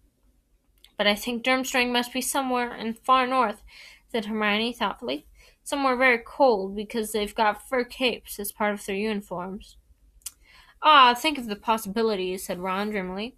But 0.96 1.06
I 1.06 1.14
think 1.14 1.42
Durmstrang 1.42 1.90
must 1.90 2.12
be 2.12 2.20
somewhere 2.20 2.74
in 2.74 2.94
far 2.94 3.26
north, 3.26 3.62
said 4.10 4.26
Hermione 4.26 4.72
thoughtfully. 4.72 5.26
Somewhere 5.64 5.96
very 5.96 6.18
cold, 6.18 6.74
because 6.74 7.12
they've 7.12 7.34
got 7.34 7.68
fur 7.68 7.84
capes 7.84 8.38
as 8.38 8.52
part 8.52 8.74
of 8.74 8.84
their 8.84 8.96
uniforms. 8.96 9.76
Ah, 10.82 11.14
think 11.14 11.38
of 11.38 11.46
the 11.46 11.56
possibilities, 11.56 12.44
said 12.44 12.58
Ron 12.58 12.90
dreamily. 12.90 13.36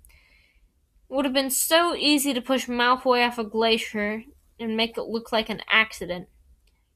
It 1.10 1.14
would 1.14 1.26
have 1.26 1.34
been 1.34 1.50
so 1.50 1.94
easy 1.94 2.32
to 2.32 2.40
push 2.40 2.66
Malfoy 2.66 3.26
off 3.26 3.38
a 3.38 3.44
glacier 3.44 4.24
and 4.58 4.76
make 4.76 4.96
it 4.96 5.02
look 5.02 5.32
like 5.32 5.50
an 5.50 5.60
accident. 5.70 6.28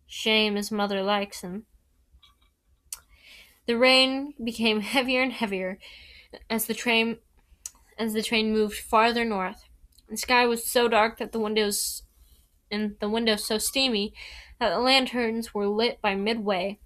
Shame 0.06 0.56
his 0.56 0.72
mother 0.72 1.02
likes 1.02 1.42
him. 1.42 1.66
The 3.66 3.76
rain 3.76 4.32
became 4.42 4.80
heavier 4.80 5.20
and 5.20 5.32
heavier 5.32 5.78
as 6.48 6.64
the 6.64 6.74
train 6.74 7.18
as 7.98 8.14
the 8.14 8.22
train 8.22 8.52
moved 8.52 8.78
farther 8.78 9.24
north. 9.24 9.64
The 10.08 10.16
sky 10.16 10.46
was 10.46 10.64
so 10.64 10.88
dark 10.88 11.18
that 11.18 11.32
the 11.32 11.38
windows 11.38 12.04
and 12.70 12.96
the 13.00 13.10
windows 13.10 13.46
so 13.46 13.58
steamy 13.58 14.14
that 14.58 14.70
the 14.70 14.78
lanterns 14.78 15.54
were 15.54 15.66
lit 15.66 16.00
by 16.00 16.14
midway. 16.14 16.78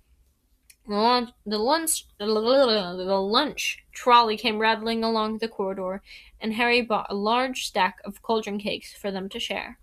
The 0.87 0.95
lunch, 0.97 1.31
the 1.47 1.59
lunch, 1.59 2.07
the 2.19 2.27
lunch 2.27 3.85
trolley 3.93 4.37
came 4.37 4.59
rattling 4.59 5.05
along 5.05 5.39
the 5.39 5.49
corridor, 5.49 6.03
and 6.41 6.55
Harry 6.55 6.83
bought 6.83 7.07
a 7.09 7.15
large 7.15 7.67
stack 7.67 8.01
of 8.05 8.21
cauldron 8.21 8.59
cakes 8.59 8.93
for 8.93 9.11
them 9.11 9.29
to 9.29 9.39
share. 9.39 9.79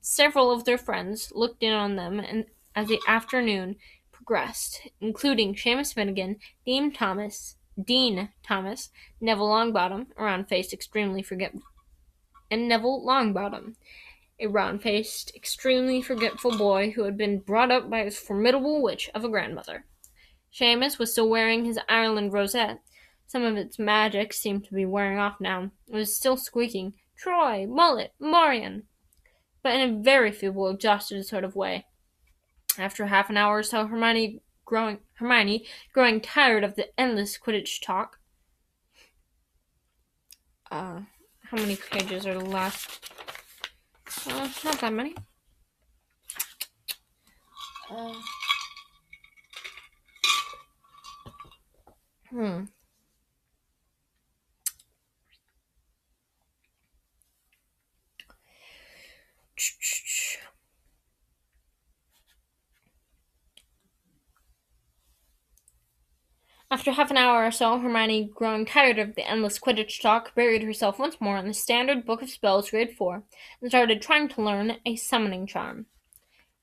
Several 0.00 0.50
of 0.50 0.64
their 0.64 0.78
friends 0.78 1.32
looked 1.34 1.62
in 1.62 1.72
on 1.72 1.96
them 1.96 2.20
and 2.20 2.46
as 2.74 2.88
the 2.88 3.00
afternoon 3.06 3.76
progressed, 4.10 4.88
including 5.00 5.54
Seamus 5.54 5.92
Finnigan, 5.92 6.36
Dean 6.64 6.92
Thomas, 6.92 7.56
Dean 7.82 8.30
Thomas, 8.42 8.90
Neville 9.20 9.48
Longbottom, 9.48 10.06
a 10.16 10.24
round-faced, 10.24 10.72
extremely 10.72 11.22
forgetful, 11.22 11.62
and 12.50 12.68
Neville 12.68 13.04
Longbottom, 13.04 13.74
a 14.42 14.48
round-faced, 14.48 15.34
extremely 15.34 16.02
forgetful 16.02 16.58
boy 16.58 16.90
who 16.90 17.04
had 17.04 17.16
been 17.16 17.38
brought 17.38 17.70
up 17.70 17.88
by 17.88 18.02
his 18.04 18.18
formidable 18.18 18.82
witch 18.82 19.08
of 19.14 19.24
a 19.24 19.28
grandmother. 19.28 19.86
Seamus 20.52 20.98
was 20.98 21.12
still 21.12 21.30
wearing 21.30 21.64
his 21.64 21.78
Ireland 21.88 22.32
rosette. 22.32 22.80
Some 23.26 23.44
of 23.44 23.56
its 23.56 23.78
magic 23.78 24.32
seemed 24.32 24.64
to 24.64 24.74
be 24.74 24.84
wearing 24.84 25.18
off 25.18 25.40
now. 25.40 25.70
It 25.88 25.94
was 25.94 26.14
still 26.14 26.36
squeaking, 26.36 26.94
Troy, 27.16 27.66
Mullet, 27.66 28.12
Moran, 28.20 28.82
but 29.62 29.74
in 29.74 29.80
a 29.80 30.02
very 30.02 30.32
feeble, 30.32 30.68
exhausted 30.68 31.24
sort 31.24 31.44
of 31.44 31.56
way. 31.56 31.86
After 32.76 33.06
half 33.06 33.30
an 33.30 33.36
hour 33.36 33.58
or 33.58 33.62
so, 33.62 33.86
Hermione 33.86 34.40
growing 34.64 34.98
Hermione, 35.14 35.66
growing 35.92 36.20
tired 36.20 36.64
of 36.64 36.76
the 36.76 36.88
endless 36.98 37.38
Quidditch 37.38 37.80
talk. 37.82 38.18
Uh, 40.70 41.00
how 41.50 41.56
many 41.56 41.76
pages 41.76 42.26
are 42.26 42.38
left? 42.38 43.41
Uh, 44.28 44.48
not 44.64 44.80
that 44.80 44.92
many. 44.92 45.14
Uh, 47.90 48.14
Hmm. 52.30 52.64
After 66.72 66.92
half 66.92 67.10
an 67.10 67.18
hour 67.18 67.44
or 67.44 67.50
so, 67.50 67.78
Hermione, 67.78 68.30
growing 68.34 68.64
tired 68.64 68.98
of 68.98 69.14
the 69.14 69.28
endless 69.28 69.58
Quidditch 69.58 70.00
talk, 70.00 70.34
buried 70.34 70.62
herself 70.62 70.98
once 70.98 71.20
more 71.20 71.36
in 71.36 71.46
the 71.46 71.52
standard 71.52 72.06
Book 72.06 72.22
of 72.22 72.30
Spells, 72.30 72.70
Grade 72.70 72.96
4, 72.96 73.22
and 73.60 73.70
started 73.70 74.00
trying 74.00 74.26
to 74.28 74.40
learn 74.40 74.78
a 74.86 74.96
summoning 74.96 75.46
charm. 75.46 75.84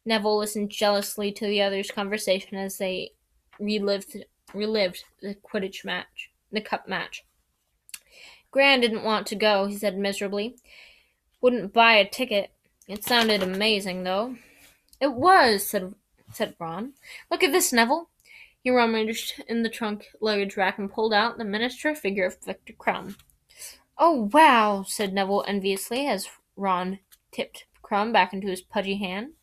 Neville 0.05 0.39
listened 0.39 0.71
jealously 0.71 1.31
to 1.33 1.45
the 1.45 1.61
others' 1.61 1.91
conversation 1.91 2.57
as 2.57 2.79
they 2.79 3.11
relived 3.59 4.25
relived 4.51 5.03
the 5.21 5.35
Quidditch 5.35 5.85
match, 5.85 6.31
the 6.51 6.59
cup 6.59 6.87
match. 6.87 7.23
Gran 8.49 8.81
didn't 8.81 9.03
want 9.03 9.27
to 9.27 9.35
go, 9.35 9.67
he 9.67 9.77
said 9.77 9.95
miserably. 9.95 10.55
Wouldn't 11.39 11.71
buy 11.71 11.93
a 11.93 12.09
ticket. 12.09 12.49
It 12.87 13.03
sounded 13.03 13.43
amazing, 13.43 14.05
though. 14.05 14.37
It 14.99 15.13
was, 15.13 15.67
said 15.67 15.93
said 16.33 16.55
Ron. 16.57 16.93
Look 17.29 17.43
at 17.43 17.51
this, 17.51 17.71
Neville. 17.71 18.08
He 18.63 18.69
rummaged 18.69 19.41
in 19.47 19.63
the 19.63 19.69
trunk 19.69 20.07
luggage 20.19 20.57
rack 20.57 20.77
and 20.77 20.91
pulled 20.91 21.13
out 21.13 21.37
the 21.37 21.45
miniature 21.45 21.95
figure 21.95 22.25
of 22.25 22.37
Victor 22.43 22.73
Krum. 22.73 23.15
Oh, 23.97 24.29
wow, 24.33 24.83
said 24.87 25.13
Neville 25.13 25.45
enviously 25.47 26.07
as 26.07 26.27
Ron 26.55 26.99
tipped 27.31 27.65
Krum 27.83 28.11
back 28.11 28.33
into 28.33 28.47
his 28.47 28.61
pudgy 28.61 28.97
hand. 28.97 29.33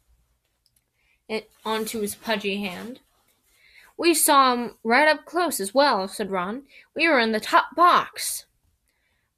It 1.28 1.50
onto 1.64 2.00
his 2.00 2.14
pudgy 2.14 2.60
hand. 2.60 3.00
We 3.96 4.14
saw 4.14 4.52
him 4.52 4.74
right 4.84 5.08
up 5.08 5.24
close 5.24 5.60
as 5.60 5.74
well, 5.74 6.06
said 6.08 6.30
Ron. 6.30 6.64
We 6.94 7.08
were 7.08 7.18
in 7.18 7.32
the 7.32 7.40
top 7.40 7.74
box. 7.74 8.44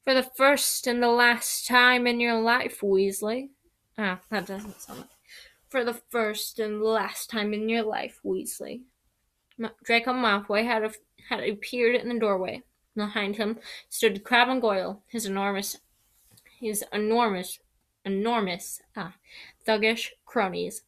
For 0.04 0.14
the 0.14 0.28
first 0.36 0.86
and 0.86 1.02
the 1.02 1.08
last 1.08 1.66
time 1.66 2.06
in 2.06 2.18
your 2.18 2.40
life, 2.40 2.80
Weasley. 2.80 3.50
Ah, 3.96 4.20
that 4.30 4.46
doesn't 4.46 4.80
sound 4.80 5.00
like. 5.00 5.08
For 5.68 5.84
the 5.84 6.00
first 6.10 6.58
and 6.58 6.80
the 6.80 6.86
last 6.86 7.30
time 7.30 7.52
in 7.54 7.68
your 7.68 7.82
life, 7.82 8.20
Weasley. 8.24 8.82
Draco 9.82 10.12
Malfoy 10.12 10.64
had, 10.64 10.84
a, 10.84 10.92
had 11.28 11.48
appeared 11.48 11.96
in 11.96 12.08
the 12.08 12.18
doorway. 12.18 12.62
Behind 12.94 13.36
him 13.36 13.58
stood 13.88 14.24
Crabbe 14.24 14.48
and 14.48 14.60
Goyle, 14.60 15.02
his 15.06 15.24
enormous, 15.24 15.78
his 16.60 16.84
enormous, 16.92 17.60
enormous, 18.04 18.80
ah, 18.96 19.14
thuggish 19.66 20.10
cronies, 20.26 20.82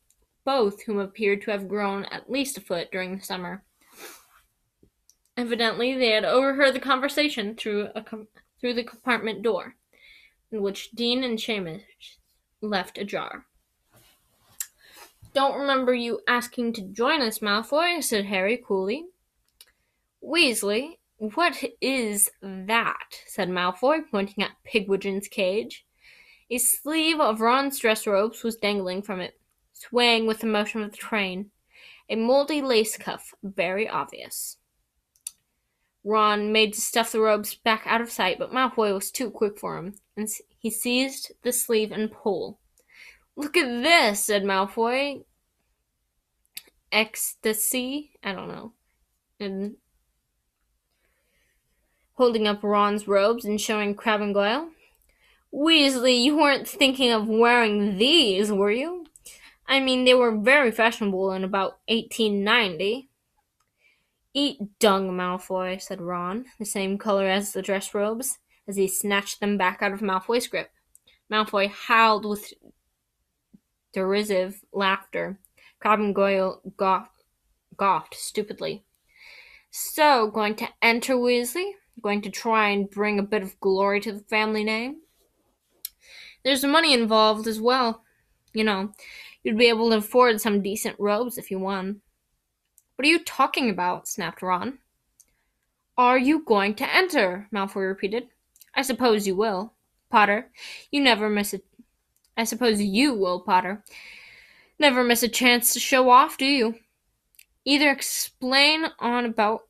both 0.44 0.82
whom 0.82 0.98
appeared 0.98 1.42
to 1.42 1.52
have 1.52 1.68
grown 1.68 2.04
at 2.06 2.30
least 2.30 2.58
a 2.58 2.60
foot 2.60 2.90
during 2.90 3.16
the 3.16 3.24
summer. 3.24 3.62
Evidently, 5.36 5.96
they 5.96 6.10
had 6.10 6.24
overheard 6.24 6.74
the 6.74 6.80
conversation 6.80 7.54
through 7.54 7.88
a 7.94 8.02
com- 8.02 8.28
through 8.60 8.74
the 8.74 8.84
compartment 8.84 9.42
door, 9.42 9.76
in 10.50 10.60
which 10.60 10.90
Dean 10.90 11.24
and 11.24 11.38
Seamus 11.38 11.82
left 12.60 12.98
ajar. 12.98 13.46
Don't 15.32 15.58
remember 15.58 15.94
you 15.94 16.20
asking 16.26 16.72
to 16.74 16.82
join 16.82 17.20
us, 17.22 17.38
Malfoy, 17.38 18.02
said 18.02 18.26
Harry 18.26 18.56
coolly. 18.56 19.06
Weasley, 20.22 20.98
what 21.18 21.62
is 21.80 22.30
that? 22.42 23.20
said 23.26 23.48
Malfoy, 23.48 24.00
pointing 24.10 24.42
at 24.42 24.56
Pigwidgeon's 24.64 25.28
cage. 25.28 25.86
A 26.50 26.58
sleeve 26.58 27.20
of 27.20 27.40
Ron's 27.40 27.78
dress 27.78 28.08
robes 28.08 28.42
was 28.42 28.56
dangling 28.56 29.02
from 29.02 29.20
it, 29.20 29.38
swaying 29.72 30.26
with 30.26 30.40
the 30.40 30.46
motion 30.46 30.82
of 30.82 30.90
the 30.90 30.96
train, 30.96 31.50
a 32.08 32.16
moldy 32.16 32.60
lace 32.60 32.96
cuff, 32.96 33.32
very 33.42 33.88
obvious. 33.88 34.56
Ron 36.02 36.50
made 36.50 36.72
to 36.72 36.80
stuff 36.80 37.12
the 37.12 37.20
robes 37.20 37.54
back 37.54 37.82
out 37.86 38.00
of 38.00 38.10
sight, 38.10 38.38
but 38.38 38.52
Malfoy 38.52 38.92
was 38.92 39.12
too 39.12 39.30
quick 39.30 39.58
for 39.58 39.76
him, 39.78 39.94
and 40.16 40.28
he 40.58 40.70
seized 40.70 41.30
the 41.42 41.52
sleeve 41.52 41.92
and 41.92 42.10
pulled. 42.10 42.56
Look 43.36 43.56
at 43.56 43.82
this, 43.82 44.24
said 44.24 44.44
Malfoy. 44.44 45.24
Ecstasy? 46.92 48.12
I 48.22 48.32
don't 48.32 48.48
know. 48.48 48.72
And 49.38 49.76
holding 52.14 52.46
up 52.46 52.62
Ron's 52.62 53.08
robes 53.08 53.44
and 53.44 53.60
showing 53.60 53.94
Crabbe 53.94 54.20
and 54.20 54.34
Goyle. 54.34 54.68
Weasley, 55.52 56.22
you 56.22 56.36
weren't 56.36 56.68
thinking 56.68 57.10
of 57.12 57.26
wearing 57.26 57.96
these, 57.96 58.52
were 58.52 58.70
you? 58.70 59.06
I 59.66 59.80
mean, 59.80 60.04
they 60.04 60.14
were 60.14 60.36
very 60.36 60.70
fashionable 60.70 61.32
in 61.32 61.44
about 61.44 61.78
1890. 61.88 63.08
Eat 64.34 64.58
dung, 64.78 65.10
Malfoy, 65.12 65.80
said 65.80 66.00
Ron, 66.00 66.44
the 66.58 66.64
same 66.64 66.98
color 66.98 67.26
as 67.26 67.52
the 67.52 67.62
dress 67.62 67.94
robes, 67.94 68.38
as 68.68 68.76
he 68.76 68.86
snatched 68.86 69.40
them 69.40 69.56
back 69.56 69.80
out 69.80 69.92
of 69.92 70.00
Malfoy's 70.00 70.46
grip. 70.46 70.70
Malfoy 71.32 71.70
howled 71.70 72.24
with 72.24 72.52
derisive 73.92 74.62
laughter. 74.72 75.38
Crabbe 75.80 76.00
and 76.00 76.14
Goyle 76.14 76.60
gawked 76.76 78.14
stupidly. 78.14 78.84
So, 79.70 80.30
going 80.30 80.56
to 80.56 80.68
enter 80.82 81.14
Weasley? 81.14 81.72
Going 82.02 82.22
to 82.22 82.30
try 82.30 82.70
and 82.70 82.90
bring 82.90 83.18
a 83.18 83.22
bit 83.22 83.42
of 83.42 83.58
glory 83.60 84.00
to 84.00 84.12
the 84.12 84.20
family 84.20 84.64
name? 84.64 84.96
There's 86.42 86.64
money 86.64 86.92
involved 86.92 87.46
as 87.46 87.60
well. 87.60 88.02
You 88.52 88.64
know, 88.64 88.92
you'd 89.42 89.58
be 89.58 89.68
able 89.68 89.90
to 89.90 89.98
afford 89.98 90.40
some 90.40 90.62
decent 90.62 90.96
robes 90.98 91.38
if 91.38 91.50
you 91.50 91.58
won. 91.58 92.00
What 92.96 93.06
are 93.06 93.10
you 93.10 93.24
talking 93.24 93.70
about? 93.70 94.08
snapped 94.08 94.42
Ron. 94.42 94.78
Are 95.96 96.18
you 96.18 96.44
going 96.44 96.74
to 96.76 96.94
enter? 96.94 97.48
Malfoy 97.52 97.86
repeated. 97.88 98.28
I 98.74 98.82
suppose 98.82 99.26
you 99.26 99.36
will. 99.36 99.74
Potter, 100.10 100.50
you 100.90 101.00
never 101.00 101.28
miss 101.28 101.54
a. 101.54 101.60
I 102.40 102.44
suppose 102.44 102.80
you 102.80 103.12
will, 103.12 103.40
Potter. 103.40 103.84
Never 104.78 105.04
miss 105.04 105.22
a 105.22 105.28
chance 105.28 105.74
to 105.74 105.78
show 105.78 106.08
off, 106.08 106.38
do 106.38 106.46
you? 106.46 106.76
Either 107.66 107.90
explain 107.90 108.86
on 108.98 109.26
about. 109.26 109.64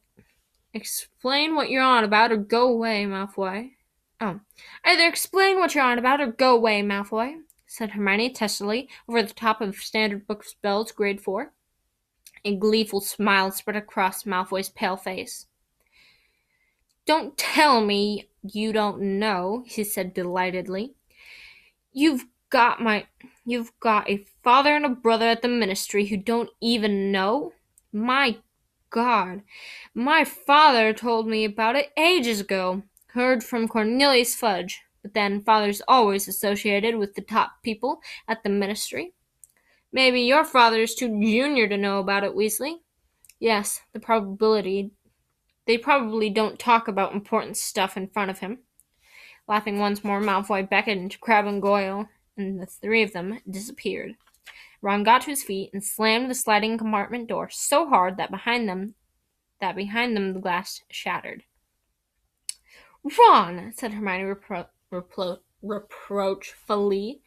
Explain 0.72 1.56
what 1.56 1.68
you're 1.68 1.82
on 1.82 2.04
about 2.04 2.30
or 2.30 2.36
go 2.36 2.68
away, 2.68 3.04
Malfoy. 3.06 3.72
Oh. 4.20 4.38
Either 4.84 5.08
explain 5.08 5.58
what 5.58 5.74
you're 5.74 5.82
on 5.82 5.98
about 5.98 6.20
or 6.20 6.28
go 6.28 6.54
away, 6.54 6.80
Malfoy, 6.80 7.38
said 7.66 7.90
Hermione 7.90 8.32
testily 8.32 8.88
over 9.08 9.20
the 9.20 9.34
top 9.34 9.60
of 9.60 9.74
Standard 9.74 10.28
Book 10.28 10.42
of 10.42 10.48
Spells, 10.48 10.92
Grade 10.92 11.20
4. 11.20 11.52
A 12.44 12.54
gleeful 12.54 13.00
smile 13.00 13.50
spread 13.50 13.74
across 13.74 14.22
Malfoy's 14.22 14.68
pale 14.68 14.96
face. 14.96 15.46
Don't 17.04 17.36
tell 17.36 17.84
me 17.84 18.28
you 18.44 18.72
don't 18.72 19.18
know, 19.18 19.64
he 19.66 19.82
said 19.82 20.14
delightedly. 20.14 20.94
You've 21.92 22.26
got 22.50 22.80
my 22.80 23.06
you've 23.44 23.72
got 23.80 24.08
a 24.10 24.24
father 24.42 24.76
and 24.76 24.84
a 24.84 24.90
brother 24.90 25.26
at 25.26 25.42
the 25.42 25.48
ministry 25.48 26.06
who 26.06 26.16
don't 26.16 26.50
even 26.60 27.10
know? 27.10 27.52
My 27.92 28.38
God. 28.90 29.42
My 29.94 30.24
father 30.24 30.92
told 30.92 31.26
me 31.26 31.44
about 31.44 31.76
it 31.76 31.92
ages 31.96 32.40
ago. 32.40 32.82
Heard 33.08 33.42
from 33.42 33.68
Cornelius 33.68 34.34
Fudge. 34.34 34.82
But 35.02 35.14
then 35.14 35.42
father's 35.42 35.80
always 35.88 36.28
associated 36.28 36.96
with 36.96 37.14
the 37.14 37.22
top 37.22 37.62
people 37.62 38.00
at 38.28 38.42
the 38.42 38.50
ministry. 38.50 39.14
Maybe 39.92 40.20
your 40.20 40.44
father 40.44 40.82
is 40.82 40.94
too 40.94 41.08
junior 41.08 41.68
to 41.68 41.76
know 41.76 41.98
about 41.98 42.22
it, 42.22 42.36
Weasley. 42.36 42.76
Yes, 43.38 43.80
the 43.92 44.00
probability. 44.00 44.90
They 45.66 45.78
probably 45.78 46.30
don't 46.30 46.58
talk 46.58 46.86
about 46.86 47.14
important 47.14 47.56
stuff 47.56 47.96
in 47.96 48.08
front 48.08 48.30
of 48.30 48.40
him. 48.40 48.58
Laughing 49.48 49.78
once 49.78 50.04
more, 50.04 50.20
Malfoy 50.20 50.68
beckoned 50.68 51.12
to 51.12 51.18
Crabbe 51.18 51.46
and 51.46 51.62
Goyle, 51.62 52.08
and 52.40 52.60
the 52.60 52.66
three 52.66 53.02
of 53.02 53.12
them 53.12 53.40
disappeared. 53.48 54.16
Ron 54.82 55.02
got 55.02 55.22
to 55.22 55.30
his 55.30 55.42
feet 55.42 55.70
and 55.72 55.84
slammed 55.84 56.30
the 56.30 56.34
sliding 56.34 56.78
compartment 56.78 57.28
door 57.28 57.48
so 57.50 57.88
hard 57.88 58.16
that 58.16 58.30
behind 58.30 58.68
them 58.68 58.94
that 59.60 59.76
behind 59.76 60.16
them 60.16 60.32
the 60.32 60.40
glass 60.40 60.80
shattered. 60.90 61.44
Ron, 63.18 63.72
said 63.76 63.92
Hermione 63.92 64.24
repro- 64.24 64.68
repro- 64.92 65.40
reproachfully, 65.62 67.20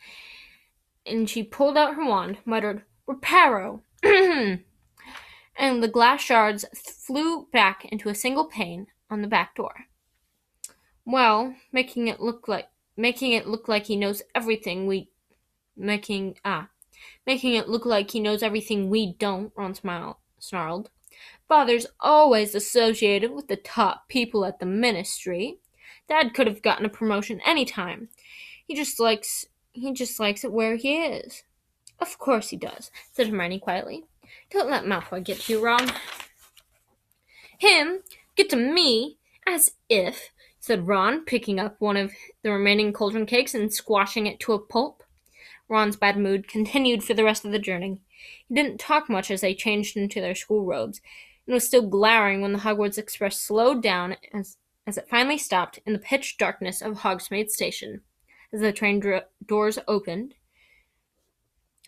and 1.05 1.29
she 1.29 1.43
pulled 1.43 1.77
out 1.77 1.95
her 1.95 2.05
wand, 2.05 2.39
muttered, 2.45 2.83
Reparo! 3.07 3.81
and 4.03 4.63
the 5.55 5.87
glass 5.87 6.21
shards 6.21 6.65
flew 6.75 7.47
back 7.51 7.85
into 7.85 8.09
a 8.09 8.15
single 8.15 8.45
pane 8.45 8.87
on 9.09 9.21
the 9.21 9.27
back 9.27 9.55
door. 9.55 9.85
Well, 11.05 11.55
making 11.71 12.07
it 12.07 12.21
look 12.21 12.47
like 12.47 12.69
making 12.95 13.31
it 13.31 13.47
look 13.47 13.67
like 13.67 13.85
he 13.85 13.95
knows 13.95 14.21
everything 14.35 14.87
we 14.87 15.09
making 15.75 16.37
ah 16.45 16.69
making 17.25 17.53
it 17.53 17.67
look 17.67 17.85
like 17.85 18.11
he 18.11 18.19
knows 18.19 18.43
everything 18.43 18.89
we 18.89 19.13
don't, 19.13 19.51
Ron 19.55 19.73
smiled, 19.73 20.15
snarled. 20.39 20.89
Father's 21.47 21.87
always 21.99 22.55
associated 22.55 23.31
with 23.31 23.47
the 23.47 23.55
top 23.55 24.07
people 24.07 24.45
at 24.45 24.59
the 24.59 24.65
ministry. 24.65 25.59
Dad 26.07 26.33
could 26.33 26.47
have 26.47 26.61
gotten 26.61 26.85
a 26.85 26.89
promotion 26.89 27.41
any 27.45 27.65
time. 27.65 28.09
He 28.65 28.75
just 28.75 28.99
likes 28.99 29.45
he 29.71 29.91
just 29.93 30.19
likes 30.19 30.43
it 30.43 30.51
where 30.51 30.75
he 30.75 31.03
is. 31.03 31.43
Of 31.99 32.19
course 32.19 32.49
he 32.49 32.57
does, 32.57 32.91
said 33.11 33.27
Hermione 33.27 33.59
quietly. 33.59 34.05
Don't 34.49 34.69
let 34.69 34.85
Malfoy 34.85 35.23
get 35.23 35.39
to 35.41 35.53
you, 35.53 35.63
Ron. 35.63 35.91
Him? 37.57 37.99
Get 38.35 38.49
to 38.49 38.55
me? 38.55 39.17
As 39.45 39.73
if, 39.89 40.29
said 40.63 40.87
Ron, 40.87 41.25
picking 41.25 41.59
up 41.59 41.75
one 41.79 41.97
of 41.97 42.13
the 42.41 42.49
remaining 42.49 42.93
cauldron 42.93 43.25
cakes 43.25 43.53
and 43.53 43.73
squashing 43.73 44.27
it 44.27 44.39
to 44.39 44.53
a 44.53 44.59
pulp. 44.59 45.03
Ron's 45.67 45.97
bad 45.97 46.15
mood 46.15 46.47
continued 46.47 47.03
for 47.03 47.13
the 47.13 47.25
rest 47.25 47.43
of 47.43 47.51
the 47.51 47.59
journey. 47.59 47.99
He 48.47 48.55
didn't 48.55 48.79
talk 48.79 49.09
much 49.09 49.29
as 49.29 49.41
they 49.41 49.55
changed 49.55 49.97
into 49.97 50.21
their 50.21 50.35
school 50.35 50.63
robes, 50.63 51.01
and 51.45 51.53
was 51.53 51.67
still 51.67 51.85
glowering 51.85 52.39
when 52.39 52.53
the 52.53 52.59
Hogwarts 52.59 52.97
Express 52.97 53.41
slowed 53.41 53.83
down 53.83 54.15
as, 54.33 54.55
as 54.87 54.97
it 54.97 55.09
finally 55.09 55.37
stopped 55.37 55.79
in 55.85 55.91
the 55.91 55.99
pitch 55.99 56.37
darkness 56.37 56.81
of 56.81 56.99
Hogsmeade 56.99 57.49
Station 57.49 57.99
as 58.53 58.61
the 58.61 58.71
train 58.71 59.03
doors 59.45 59.79
opened. 59.85 60.35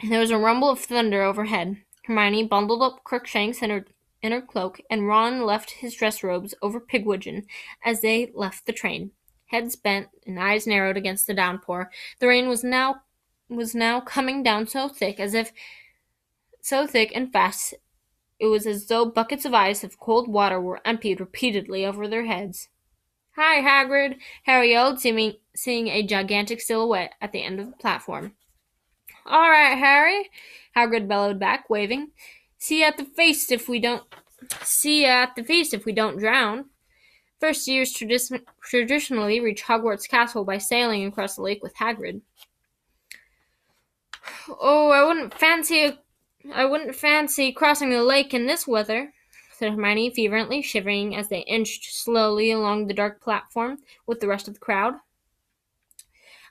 There 0.06 0.20
was 0.20 0.32
a 0.32 0.38
rumble 0.38 0.70
of 0.70 0.82
thunder 0.82 1.24
overhead. 1.24 1.78
Hermione 2.04 2.44
bundled 2.48 2.82
up 2.82 3.06
Crookshanks 3.06 3.62
in 3.62 3.70
her 3.70 3.86
inner 4.26 4.42
cloak, 4.42 4.82
and 4.90 5.08
Ron 5.08 5.46
left 5.46 5.72
his 5.72 5.96
dress 5.96 6.24
robes 6.24 6.54
over 6.62 6.82
Pigwidgeon 6.82 7.46
as 7.84 8.02
they 8.02 8.32
left 8.34 8.66
the 8.66 8.74
train. 8.74 9.12
Heads 9.46 9.76
bent 9.76 10.08
and 10.26 10.40
eyes 10.40 10.68
narrowed 10.68 10.98
against 10.98 11.28
the 11.28 11.34
downpour, 11.34 11.92
the 12.20 12.28
rain 12.28 12.50
was 12.50 12.64
now 12.64 13.02
was 13.48 13.76
now 13.76 14.02
coming 14.02 14.42
down 14.42 14.68
so 14.68 14.90
thick 14.90 15.20
as 15.20 15.36
if 15.36 15.52
so 16.62 16.88
thick 16.88 17.12
and 17.14 17.32
fast 17.32 17.76
it 18.40 18.48
was 18.48 18.68
as 18.68 18.88
though 18.88 19.06
buckets 19.06 19.46
of 19.46 19.54
ice 19.54 19.84
of 19.84 20.00
cold 20.00 20.28
water 20.28 20.60
were 20.60 20.82
emptied 20.86 21.20
repeatedly 21.20 21.86
over 21.86 22.08
their 22.08 22.26
heads. 22.26 22.68
Hi, 23.38 23.62
Hagrid! 23.62 24.18
Harry 24.44 24.72
yelled, 24.72 25.00
seeming, 25.00 25.34
seeing 25.56 25.88
a 25.88 26.06
gigantic 26.06 26.62
silhouette 26.62 27.14
at 27.22 27.32
the 27.32 27.44
end 27.44 27.60
of 27.60 27.68
the 27.68 27.78
platform. 27.78 28.34
All 29.26 29.50
right, 29.50 29.78
Harry, 29.78 30.30
Hagrid 30.76 31.08
bellowed 31.08 31.40
back, 31.40 31.70
waving. 31.70 32.12
See 32.66 32.80
you 32.80 32.86
at 32.86 32.98
the 32.98 33.06
feast 33.06 33.52
if 33.52 33.70
we 33.70 33.80
don't. 33.80 34.04
See 34.64 35.02
you 35.02 35.06
at 35.06 35.36
the 35.36 35.44
feast 35.44 35.76
if 35.76 35.86
we 35.86 35.92
don't 35.92 36.18
drown. 36.18 36.66
First 37.40 37.68
years 37.68 37.94
tradi- 37.94 38.42
traditionally 38.64 39.40
reach 39.40 39.64
Hogwarts 39.64 40.10
Castle 40.10 40.44
by 40.44 40.58
sailing 40.58 41.06
across 41.06 41.36
the 41.36 41.44
lake 41.44 41.62
with 41.62 41.76
Hagrid. 41.76 42.22
Oh, 44.50 44.90
I 44.90 45.04
wouldn't 45.04 45.36
fancy 45.36 45.84
a, 45.84 46.00
I 46.56 46.66
wouldn't 46.66 46.96
fancy 46.96 47.52
crossing 47.52 47.92
the 47.92 48.02
lake 48.02 48.34
in 48.34 48.48
this 48.48 48.66
weather, 48.66 49.14
said 49.56 49.74
Hermione 49.74 50.10
fervently, 50.10 50.64
shivering 50.64 51.16
as 51.16 51.30
they 51.30 51.42
inched 51.42 51.94
slowly 51.94 52.50
along 52.50 52.88
the 52.88 52.96
dark 52.96 53.22
platform 53.22 53.78
with 54.08 54.22
the 54.22 54.28
rest 54.28 54.48
of 54.48 54.56
the 54.56 54.60
crowd. 54.60 54.96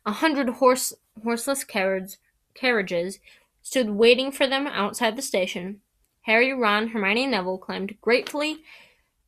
A 0.07 0.13
hundred 0.13 0.49
horse 0.49 0.93
horseless 1.25 1.65
carriages 1.65 2.19
carriages 2.55 3.19
stood 3.63 3.91
waiting 3.91 4.31
for 4.31 4.47
them 4.47 4.69
outside 4.69 5.17
the 5.17 5.21
station. 5.21 5.81
Harry, 6.25 6.53
Ron, 6.55 6.89
Hermione, 6.89 7.25
and 7.25 7.33
Neville 7.33 7.59
climbed 7.59 8.01
gratefully 8.01 8.59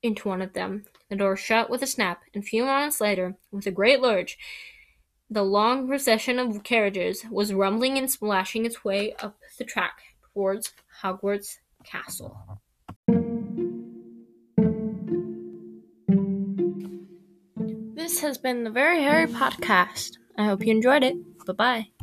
into 0.03 0.29
one 0.29 0.41
of 0.43 0.55
them. 0.55 0.85
The 1.11 1.17
door 1.17 1.37
shut 1.37 1.71
with 1.71 1.83
a 1.83 1.87
snap, 1.87 2.23
and 2.35 2.43
a 2.43 2.47
few 2.47 2.65
moments 2.65 3.01
later, 3.01 3.37
with 3.53 3.67
a 3.67 3.71
great 3.71 4.01
lurch, 4.01 4.39
the 5.29 5.43
long 5.43 5.87
procession 5.89 6.39
of 6.39 6.63
carriages 6.63 7.25
was 7.31 7.53
rumbling 7.53 7.99
and 7.99 8.11
splashing 8.11 8.65
its 8.65 8.85
way 8.85 9.15
up 9.21 9.37
the 9.59 9.65
track 9.65 9.99
towards 10.33 10.73
Hogwarts 11.03 11.59
Castle. 11.85 12.61
This 17.95 18.21
has 18.21 18.39
been 18.39 18.65
the 18.65 18.71
Very 18.71 19.03
Harry 19.03 19.27
Podcast. 19.27 20.19
I 20.39 20.47
hope 20.47 20.65
you 20.65 20.71
enjoyed 20.71 21.05
it. 21.05 21.17
Bye 21.45 21.53
bye. 21.53 21.96